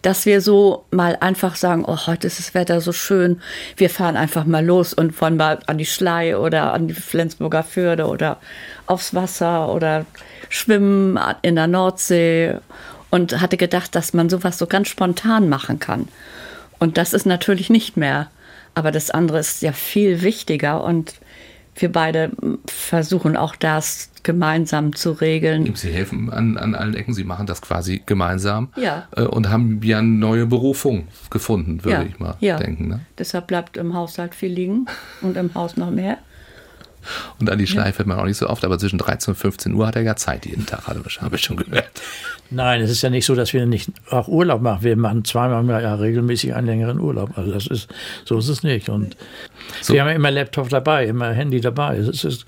[0.02, 3.40] dass wir so mal einfach sagen, oh, heute ist das Wetter so schön,
[3.76, 7.62] wir fahren einfach mal los und fahren mal an die Schlei oder an die Flensburger
[7.62, 8.38] Förde oder
[8.86, 10.04] aufs Wasser oder
[10.48, 12.56] schwimmen in der Nordsee
[13.10, 16.08] und hatte gedacht, dass man sowas so ganz spontan machen kann.
[16.80, 18.28] Und das ist natürlich nicht mehr.
[18.74, 21.14] Aber das andere ist ja viel wichtiger und
[21.76, 22.32] wir beide
[22.66, 25.72] versuchen auch das gemeinsam zu regeln.
[25.76, 29.06] Sie helfen an, an allen Ecken, Sie machen das quasi gemeinsam Ja.
[29.16, 32.56] äh, und haben ja eine neue Berufung gefunden, würde ja, ich mal ja.
[32.56, 32.88] denken.
[32.88, 33.00] Ne?
[33.18, 34.86] Deshalb bleibt im Haushalt viel liegen
[35.22, 36.18] und im Haus noch mehr.
[37.38, 39.74] Und an die Schleife fährt man auch nicht so oft, aber zwischen 13 und 15
[39.74, 41.88] Uhr hat er ja Zeit jeden Tag, habe ich- habe ich schon gehört.
[42.50, 44.82] Nein, es ist ja nicht so, dass wir nicht auch Urlaub machen.
[44.84, 47.36] Wir machen zweimal im Jahr regelmäßig einen längeren Urlaub.
[47.36, 47.88] Also das ist,
[48.24, 48.88] so ist es nicht.
[48.88, 49.16] Und
[49.82, 49.94] So.
[49.94, 51.96] wir haben ja immer Laptop dabei, immer Handy dabei.
[51.96, 52.46] Es ist,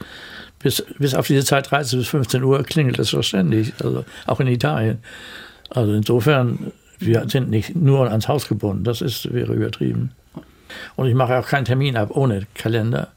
[0.61, 3.73] bis, bis auf diese Zeit 13 bis 15 Uhr klingelt es ständig.
[3.83, 4.99] Also auch in Italien.
[5.71, 8.85] Also insofern, wir sind nicht nur ans Haus gebunden.
[8.85, 10.13] Das ist, wäre übertrieben.
[10.97, 13.09] Und ich mache auch keinen Termin ab ohne Kalender.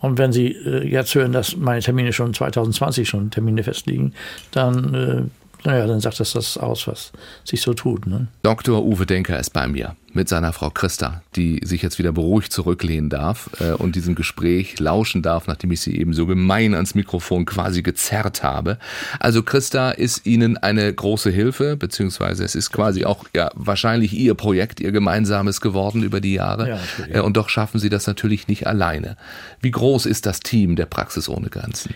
[0.00, 4.14] Und wenn Sie äh, jetzt hören, dass meine Termine schon 2020 schon Termine festliegen,
[4.50, 5.22] dann, äh,
[5.66, 7.10] naja, dann sagt das das aus, was
[7.44, 8.06] sich so tut.
[8.06, 8.28] Ne?
[8.42, 8.84] Dr.
[8.84, 13.10] Uwe Denker ist bei mir mit seiner Frau Christa, die sich jetzt wieder beruhigt zurücklehnen
[13.10, 17.46] darf äh, und diesem Gespräch lauschen darf, nachdem ich sie eben so gemein ans Mikrofon
[17.46, 18.78] quasi gezerrt habe.
[19.18, 24.34] Also Christa ist Ihnen eine große Hilfe, beziehungsweise es ist quasi auch ja wahrscheinlich Ihr
[24.34, 26.68] Projekt, Ihr gemeinsames geworden über die Jahre.
[26.68, 26.78] Ja.
[27.10, 29.16] Äh, und doch schaffen Sie das natürlich nicht alleine.
[29.60, 31.92] Wie groß ist das Team der Praxis ohne Grenzen?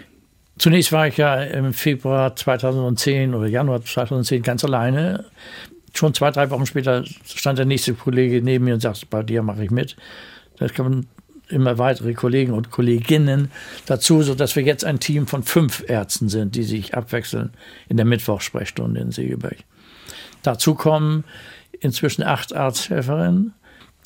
[0.60, 5.24] Zunächst war ich ja im Februar 2010 oder Januar 2010 ganz alleine.
[5.94, 9.42] Schon zwei, drei Wochen später stand der nächste Kollege neben mir und sagte, bei dir
[9.42, 9.96] mache ich mit.
[10.58, 11.08] Da kamen
[11.48, 13.50] immer weitere Kollegen und Kolleginnen
[13.86, 17.54] dazu, sodass wir jetzt ein Team von fünf Ärzten sind, die sich abwechseln
[17.88, 19.56] in der Mittwochsprechstunde in Segeberg.
[20.42, 21.24] Dazu kommen
[21.80, 23.54] inzwischen acht Arzthelferinnen.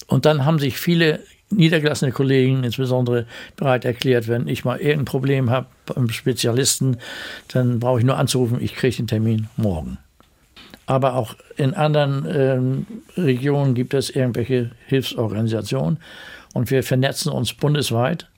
[0.06, 1.18] Und dann haben sich viele
[1.56, 6.96] niedergelassene Kollegen insbesondere bereit erklärt, wenn ich mal irgendein Problem habe beim Spezialisten,
[7.48, 9.98] dann brauche ich nur anzurufen, ich kriege den Termin morgen.
[10.86, 12.86] Aber auch in anderen ähm,
[13.16, 15.98] Regionen gibt es irgendwelche Hilfsorganisationen
[16.52, 18.28] und wir vernetzen uns bundesweit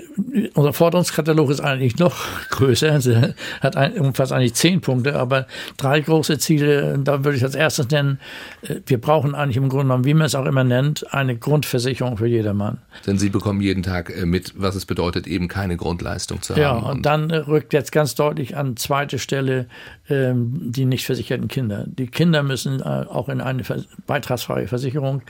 [0.53, 2.15] unser Forderungskatalog ist eigentlich noch
[2.49, 2.99] größer.
[2.99, 5.47] Sie hat ein, umfasst eigentlich zehn Punkte, aber
[5.77, 8.19] drei große Ziele, da würde ich als erstes nennen,
[8.63, 12.17] äh, wir brauchen eigentlich im Grunde genommen, wie man es auch immer nennt, eine Grundversicherung
[12.17, 12.79] für jedermann.
[13.07, 16.61] Denn Sie bekommen jeden Tag äh, mit, was es bedeutet, eben keine Grundleistung zu haben.
[16.61, 19.67] Ja, und dann rückt jetzt ganz deutlich an zweite Stelle
[20.09, 21.85] ähm, die nicht versicherten Kinder.
[21.87, 23.63] Die Kinder müssen äh, auch in eine
[24.05, 25.21] beitragsfreie Versicherung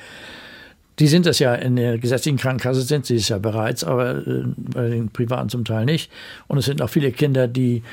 [0.99, 4.43] die sind das ja in der gesetzlichen Krankenkasse, sind sie es ja bereits, aber äh,
[4.57, 6.12] bei den privaten zum Teil nicht.
[6.47, 7.83] Und es sind auch viele Kinder, die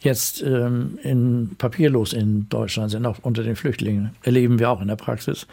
[0.00, 4.10] jetzt ähm, in, papierlos in Deutschland sind, auch unter den Flüchtlingen.
[4.22, 5.46] Erleben wir auch in der Praxis.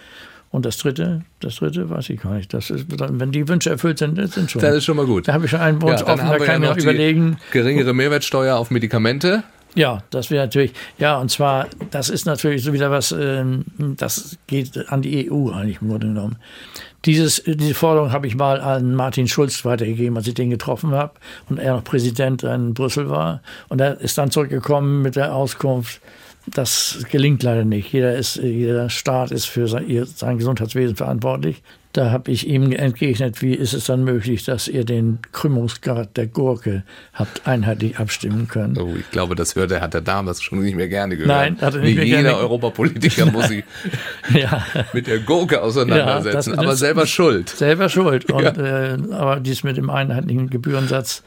[0.49, 2.53] Und das dritte, das dritte weiß ich gar nicht.
[2.53, 4.61] Das ist, wenn die Wünsche erfüllt sind, sind schon.
[4.61, 5.27] Das ist schon mal gut.
[5.27, 7.37] Da habe ich schon einen Wunsch ja, offen, da kann ich ja noch überlegen.
[7.51, 9.43] Geringere Mehrwertsteuer auf Medikamente.
[9.75, 13.65] Ja, das wäre natürlich, ja, und zwar, das ist natürlich so wieder was, ähm,
[13.97, 16.35] das geht an die EU eigentlich im Grunde genommen.
[17.05, 21.13] Dieses, diese Forderung habe ich mal an Martin Schulz weitergegeben, als ich den getroffen habe
[21.49, 23.41] und er noch Präsident in Brüssel war.
[23.67, 25.99] Und er ist dann zurückgekommen mit der Auskunft,
[26.47, 27.91] das gelingt leider nicht.
[27.91, 31.61] Jeder, ist, jeder Staat ist für sein, sein Gesundheitswesen verantwortlich.
[31.93, 36.25] Da habe ich ihm entgegnet, wie ist es dann möglich, dass ihr den Krümmungsgrad der
[36.25, 38.75] Gurke habt einheitlich abstimmen können.
[38.79, 41.27] Oh, ich glaube, das hörte, hat er damals schon nicht mehr gerne gehört.
[41.27, 42.37] Nein, hat er nicht, nicht mehr jeder gerne.
[42.37, 43.63] Europapolitiker muss sich
[44.33, 44.65] ja.
[44.93, 47.49] mit der Gurke auseinandersetzen, ja, aber selber schuld.
[47.49, 48.25] Selber schuld.
[48.31, 48.93] Und, ja.
[48.93, 51.21] äh, aber dies mit dem einheitlichen Gebührensatz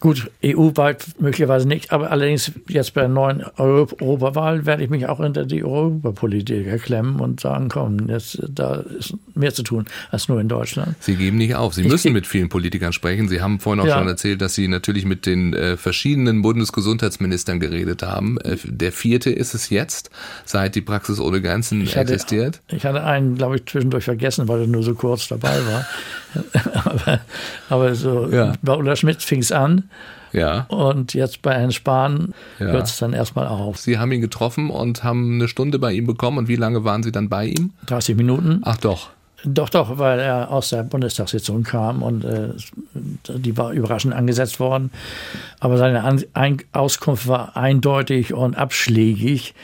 [0.00, 5.18] Gut, EU-weit möglicherweise nicht, aber allerdings jetzt bei der neuen Europawahl werde ich mich auch
[5.18, 10.40] hinter die Europapolitiker klemmen und sagen, komm, jetzt, da ist mehr zu tun als nur
[10.40, 10.94] in Deutschland.
[11.00, 11.74] Sie geben nicht auf.
[11.74, 13.28] Sie ich müssen mit vielen Politikern sprechen.
[13.28, 13.98] Sie haben vorhin auch ja.
[13.98, 18.38] schon erzählt, dass Sie natürlich mit den äh, verschiedenen Bundesgesundheitsministern geredet haben.
[18.38, 20.10] Äh, der vierte ist es jetzt,
[20.44, 22.60] seit die Praxis ohne Grenzen ich hatte, existiert.
[22.68, 25.86] Ich hatte einen, glaube ich, zwischendurch vergessen, weil er nur so kurz dabei war.
[26.84, 27.20] aber,
[27.68, 28.52] aber so ja.
[28.62, 29.87] bei Ulla Schmidt fing es an.
[30.32, 30.66] Ja.
[30.68, 32.66] Und jetzt bei Herrn Spahn ja.
[32.66, 33.78] hört es dann erstmal auf.
[33.78, 36.38] Sie haben ihn getroffen und haben eine Stunde bei ihm bekommen.
[36.38, 37.72] Und wie lange waren Sie dann bei ihm?
[37.86, 38.60] 30 Minuten.
[38.64, 39.10] Ach doch.
[39.44, 42.48] Doch, doch, weil er aus der Bundestagssitzung kam und äh,
[43.28, 44.90] die war überraschend angesetzt worden.
[45.60, 49.54] Aber seine An Ein Auskunft war eindeutig und abschlägig.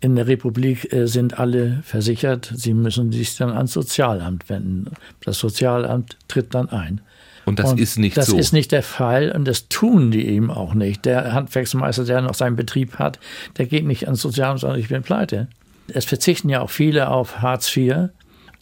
[0.00, 2.52] In der Republik äh, sind alle versichert.
[2.54, 4.90] Sie müssen sich dann ans Sozialamt wenden.
[5.24, 7.00] Das Sozialamt tritt dann ein.
[7.44, 8.36] Und das und ist nicht das so.
[8.36, 11.04] Das ist nicht der Fall und das tun die eben auch nicht.
[11.04, 13.18] Der Handwerksmeister, der noch seinen Betrieb hat,
[13.58, 15.48] der geht nicht ans Sozialamt, sondern ich bin pleite.
[15.88, 18.10] Es verzichten ja auch viele auf Hartz IV.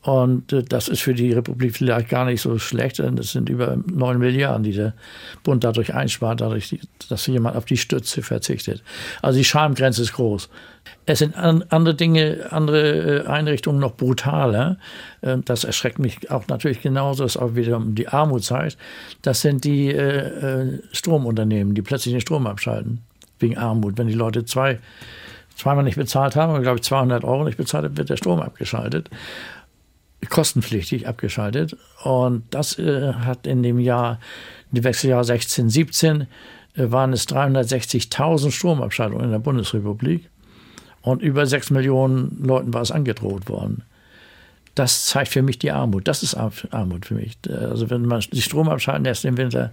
[0.02, 3.48] Und äh, das ist für die Republik vielleicht gar nicht so schlecht, denn das sind
[3.48, 4.94] über 9 Milliarden, die der
[5.42, 8.82] Bund dadurch einspart, dadurch, dass jemand auf die Stütze verzichtet.
[9.20, 10.48] Also die Schamgrenze ist groß.
[11.04, 14.78] Es sind andere Dinge, andere äh, Einrichtungen noch brutaler.
[15.20, 18.78] Äh, das erschreckt mich auch natürlich genauso, dass auch wieder um die Armut zeigt.
[19.20, 19.94] Das sind die
[20.92, 23.00] Stromunternehmen, die plötzlich den Strom abschalten
[23.38, 23.98] wegen Armut.
[23.98, 24.78] Wenn die Leute zwei,
[25.56, 29.10] zweimal nicht bezahlt haben, glaube ich 200 Euro nicht bezahlt wird der Strom abgeschaltet
[30.28, 31.76] kostenpflichtig abgeschaltet.
[32.04, 34.20] Und das äh, hat in dem Jahr,
[34.70, 36.26] in dem Wechseljahr 16, 17, äh,
[36.90, 40.28] waren es 360.000 Stromabschaltungen in der Bundesrepublik.
[41.02, 43.84] Und über 6 Millionen Leuten war es angedroht worden.
[44.74, 46.06] Das zeigt für mich die Armut.
[46.06, 47.36] Das ist Armut für mich.
[47.48, 49.72] Also wenn man die Strom abschalten lässt im Winter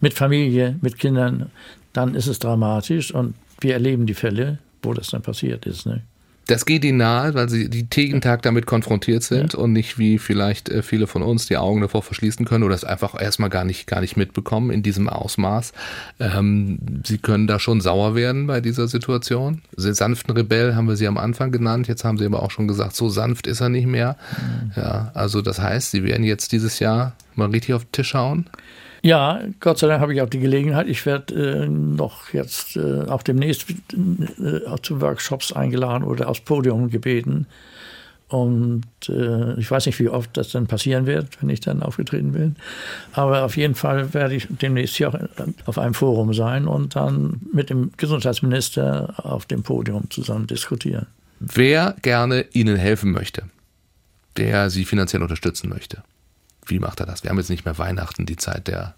[0.00, 1.50] mit Familie, mit Kindern,
[1.92, 3.14] dann ist es dramatisch.
[3.14, 5.86] Und wir erleben die Fälle, wo das dann passiert ist.
[5.86, 6.02] Ne?
[6.46, 9.58] Das geht ihnen nahe, weil sie die jeden Tag damit konfrontiert sind ja.
[9.58, 12.84] und nicht wie vielleicht äh, viele von uns die Augen davor verschließen können oder es
[12.84, 15.72] einfach erstmal gar nicht, gar nicht mitbekommen in diesem Ausmaß.
[16.18, 19.62] Ähm, sie können da schon sauer werden bei dieser Situation.
[19.76, 22.66] Den sanften Rebell haben wir sie am Anfang genannt, jetzt haben sie aber auch schon
[22.66, 24.16] gesagt, so sanft ist er nicht mehr.
[24.36, 24.72] Mhm.
[24.76, 28.46] Ja, also das heißt, sie werden jetzt dieses Jahr mal richtig auf den Tisch hauen.
[29.02, 30.86] Ja, Gott sei Dank habe ich auch die Gelegenheit.
[30.86, 36.88] Ich werde äh, noch jetzt äh, auch demnächst äh, zu Workshops eingeladen oder aufs Podium
[36.88, 37.46] gebeten.
[38.28, 42.32] Und äh, ich weiß nicht, wie oft das dann passieren wird, wenn ich dann aufgetreten
[42.32, 42.56] bin.
[43.12, 45.18] Aber auf jeden Fall werde ich demnächst hier auch
[45.66, 51.06] auf einem Forum sein und dann mit dem Gesundheitsminister auf dem Podium zusammen diskutieren.
[51.40, 53.42] Wer gerne Ihnen helfen möchte,
[54.36, 56.02] der Sie finanziell unterstützen möchte.
[56.66, 57.22] Wie macht er das?
[57.22, 58.94] Wir haben jetzt nicht mehr Weihnachten, die Zeit der,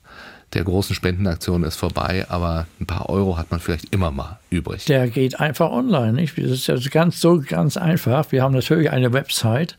[0.52, 4.84] der großen Spendenaktion ist vorbei, aber ein paar Euro hat man vielleicht immer mal übrig.
[4.84, 6.12] Der geht einfach online.
[6.12, 6.36] Nicht?
[6.36, 8.30] Das ist ja ganz so ganz einfach.
[8.32, 9.78] Wir haben natürlich eine Website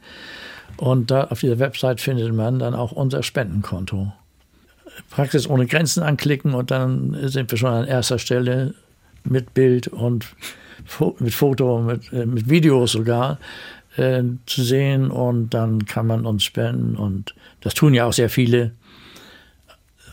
[0.77, 4.11] und da auf dieser Website findet man dann auch unser Spendenkonto.
[5.09, 8.73] Praxis ohne Grenzen anklicken und dann sind wir schon an erster Stelle
[9.23, 10.25] mit Bild und
[11.19, 13.39] mit Foto, mit, äh, mit Videos sogar
[13.97, 18.29] äh, zu sehen und dann kann man uns spenden und das tun ja auch sehr
[18.29, 18.71] viele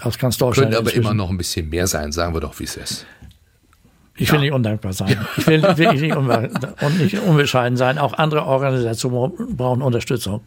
[0.00, 0.70] aus ganz Deutschland.
[0.70, 1.06] Könnte aber inzwischen.
[1.06, 3.06] immer noch ein bisschen mehr sein, sagen wir doch, wie es ist.
[4.16, 4.42] Ich will ja.
[4.42, 5.18] nicht undankbar sein.
[5.36, 6.16] Ich will, will nicht,
[6.82, 7.98] und nicht unbescheiden sein.
[7.98, 10.42] Auch andere Organisationen brauchen Unterstützung.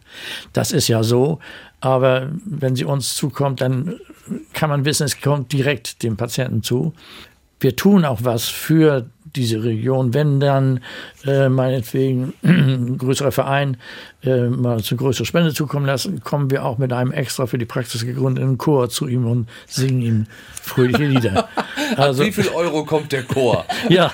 [0.52, 1.40] Das ist ja so.
[1.80, 3.98] Aber wenn sie uns zukommt, dann
[4.52, 6.94] kann man wissen, es kommt direkt dem Patienten zu.
[7.60, 10.14] Wir tun auch was für diese Region.
[10.14, 10.80] Wenn dann
[11.24, 13.76] äh, meinetwegen ein größerer Verein
[14.22, 17.66] äh, mal zu größere Spende zukommen lassen, kommen wir auch mit einem extra für die
[17.66, 20.26] Praxis gegründeten Chor zu ihm und singen ihm
[20.62, 21.48] fröhliche Lieder.
[21.96, 23.64] Also, Wie viel Euro kommt der Chor?
[23.88, 24.10] ja.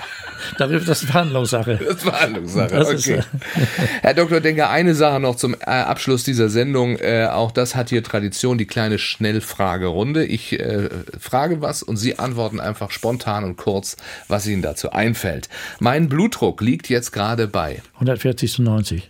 [0.57, 1.79] Das ist Verhandlungssache.
[1.83, 2.95] Das ist Verhandlungssache, das okay.
[2.95, 3.21] Ist, äh
[4.01, 4.39] Herr Dr.
[4.39, 6.97] Denker, eine Sache noch zum äh, Abschluss dieser Sendung.
[6.97, 10.25] Äh, auch das hat hier Tradition, die kleine Schnellfragerunde.
[10.25, 10.89] Ich äh,
[11.19, 15.49] frage was und Sie antworten einfach spontan und kurz, was Ihnen dazu einfällt.
[15.79, 19.09] Mein Blutdruck liegt jetzt gerade bei 140 zu 90.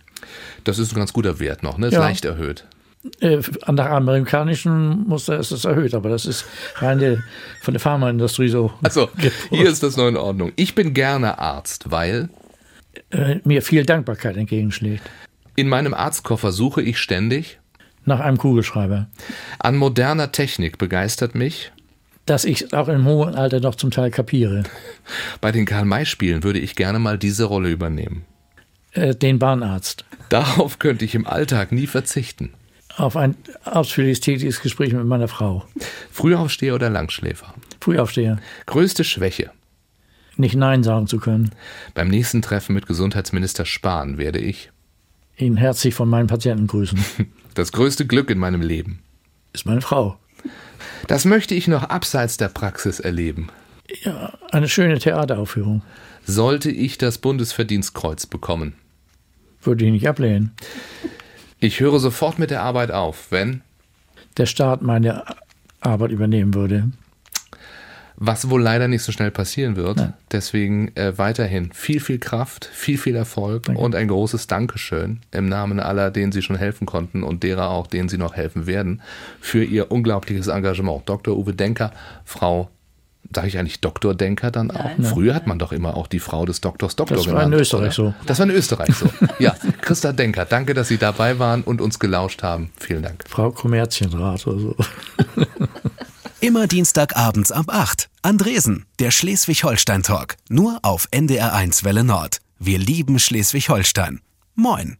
[0.64, 1.88] Das ist ein ganz guter Wert noch, ne?
[1.88, 2.00] Ist ja.
[2.00, 2.64] leicht erhöht.
[3.20, 3.38] Äh,
[3.68, 6.46] der amerikanischen Muster ist es erhöht, aber das ist
[6.76, 7.22] rein
[7.60, 8.72] von der Pharmaindustrie so.
[8.82, 9.10] Also
[9.50, 10.52] hier ist das noch in Ordnung.
[10.56, 12.30] Ich bin gerne Arzt, weil
[13.10, 15.02] äh, mir viel Dankbarkeit entgegenschlägt.
[15.54, 17.58] In meinem Arztkoffer suche ich ständig
[18.06, 19.08] nach einem Kugelschreiber.
[19.58, 21.72] An moderner Technik begeistert mich,
[22.26, 24.62] dass ich auch im hohen Alter noch zum Teil kapiere.
[25.42, 28.24] Bei den Karl-May-Spielen würde ich gerne mal diese Rolle übernehmen.
[28.92, 30.06] Äh, den Bahnarzt.
[30.30, 32.54] Darauf könnte ich im Alltag nie verzichten
[32.96, 35.64] auf ein ausführliches tätiges Gespräch mit meiner Frau.
[36.10, 37.54] Frühaufsteher oder Langschläfer?
[37.80, 38.38] Frühaufsteher.
[38.66, 39.50] Größte Schwäche?
[40.36, 41.50] Nicht Nein sagen zu können.
[41.94, 44.70] Beim nächsten Treffen mit Gesundheitsminister Spahn werde ich
[45.36, 46.98] ihn herzlich von meinen Patienten grüßen.
[47.54, 48.98] Das größte Glück in meinem Leben
[49.52, 50.18] ist meine Frau.
[51.06, 53.48] Das möchte ich noch abseits der Praxis erleben.
[54.02, 55.82] Ja, eine schöne Theateraufführung.
[56.24, 58.74] Sollte ich das Bundesverdienstkreuz bekommen?
[59.62, 60.50] Würde ich nicht ablehnen.
[61.64, 63.62] Ich höre sofort mit der Arbeit auf, wenn
[64.36, 65.24] der Staat meine
[65.80, 66.90] Arbeit übernehmen würde.
[68.16, 69.96] Was wohl leider nicht so schnell passieren wird.
[69.96, 70.12] Nein.
[70.30, 73.80] Deswegen äh, weiterhin viel, viel Kraft, viel, viel Erfolg Danke.
[73.80, 77.86] und ein großes Dankeschön im Namen aller, denen Sie schon helfen konnten und derer auch,
[77.86, 79.00] denen Sie noch helfen werden,
[79.40, 81.08] für Ihr unglaubliches Engagement.
[81.08, 81.34] Dr.
[81.34, 81.92] Uwe Denker,
[82.26, 82.68] Frau
[83.34, 84.90] sage ich eigentlich Doktordenker dann auch?
[84.96, 85.04] Nein.
[85.04, 87.28] Früher hat man doch immer auch die Frau des Doktors Doktor genannt.
[87.28, 88.10] Das war in Österreich oder?
[88.10, 88.26] so.
[88.26, 89.08] Das war in Österreich so.
[89.38, 92.70] Ja, Christa Denker, danke, dass Sie dabei waren und uns gelauscht haben.
[92.78, 93.24] Vielen Dank.
[93.28, 94.76] Frau Kommerzienrat oder so.
[96.40, 98.10] Immer Dienstagabends ab 8.
[98.22, 100.36] Andresen, der Schleswig-Holstein-Talk.
[100.48, 102.40] Nur auf NDR1 Welle Nord.
[102.58, 104.20] Wir lieben Schleswig-Holstein.
[104.54, 104.98] Moin.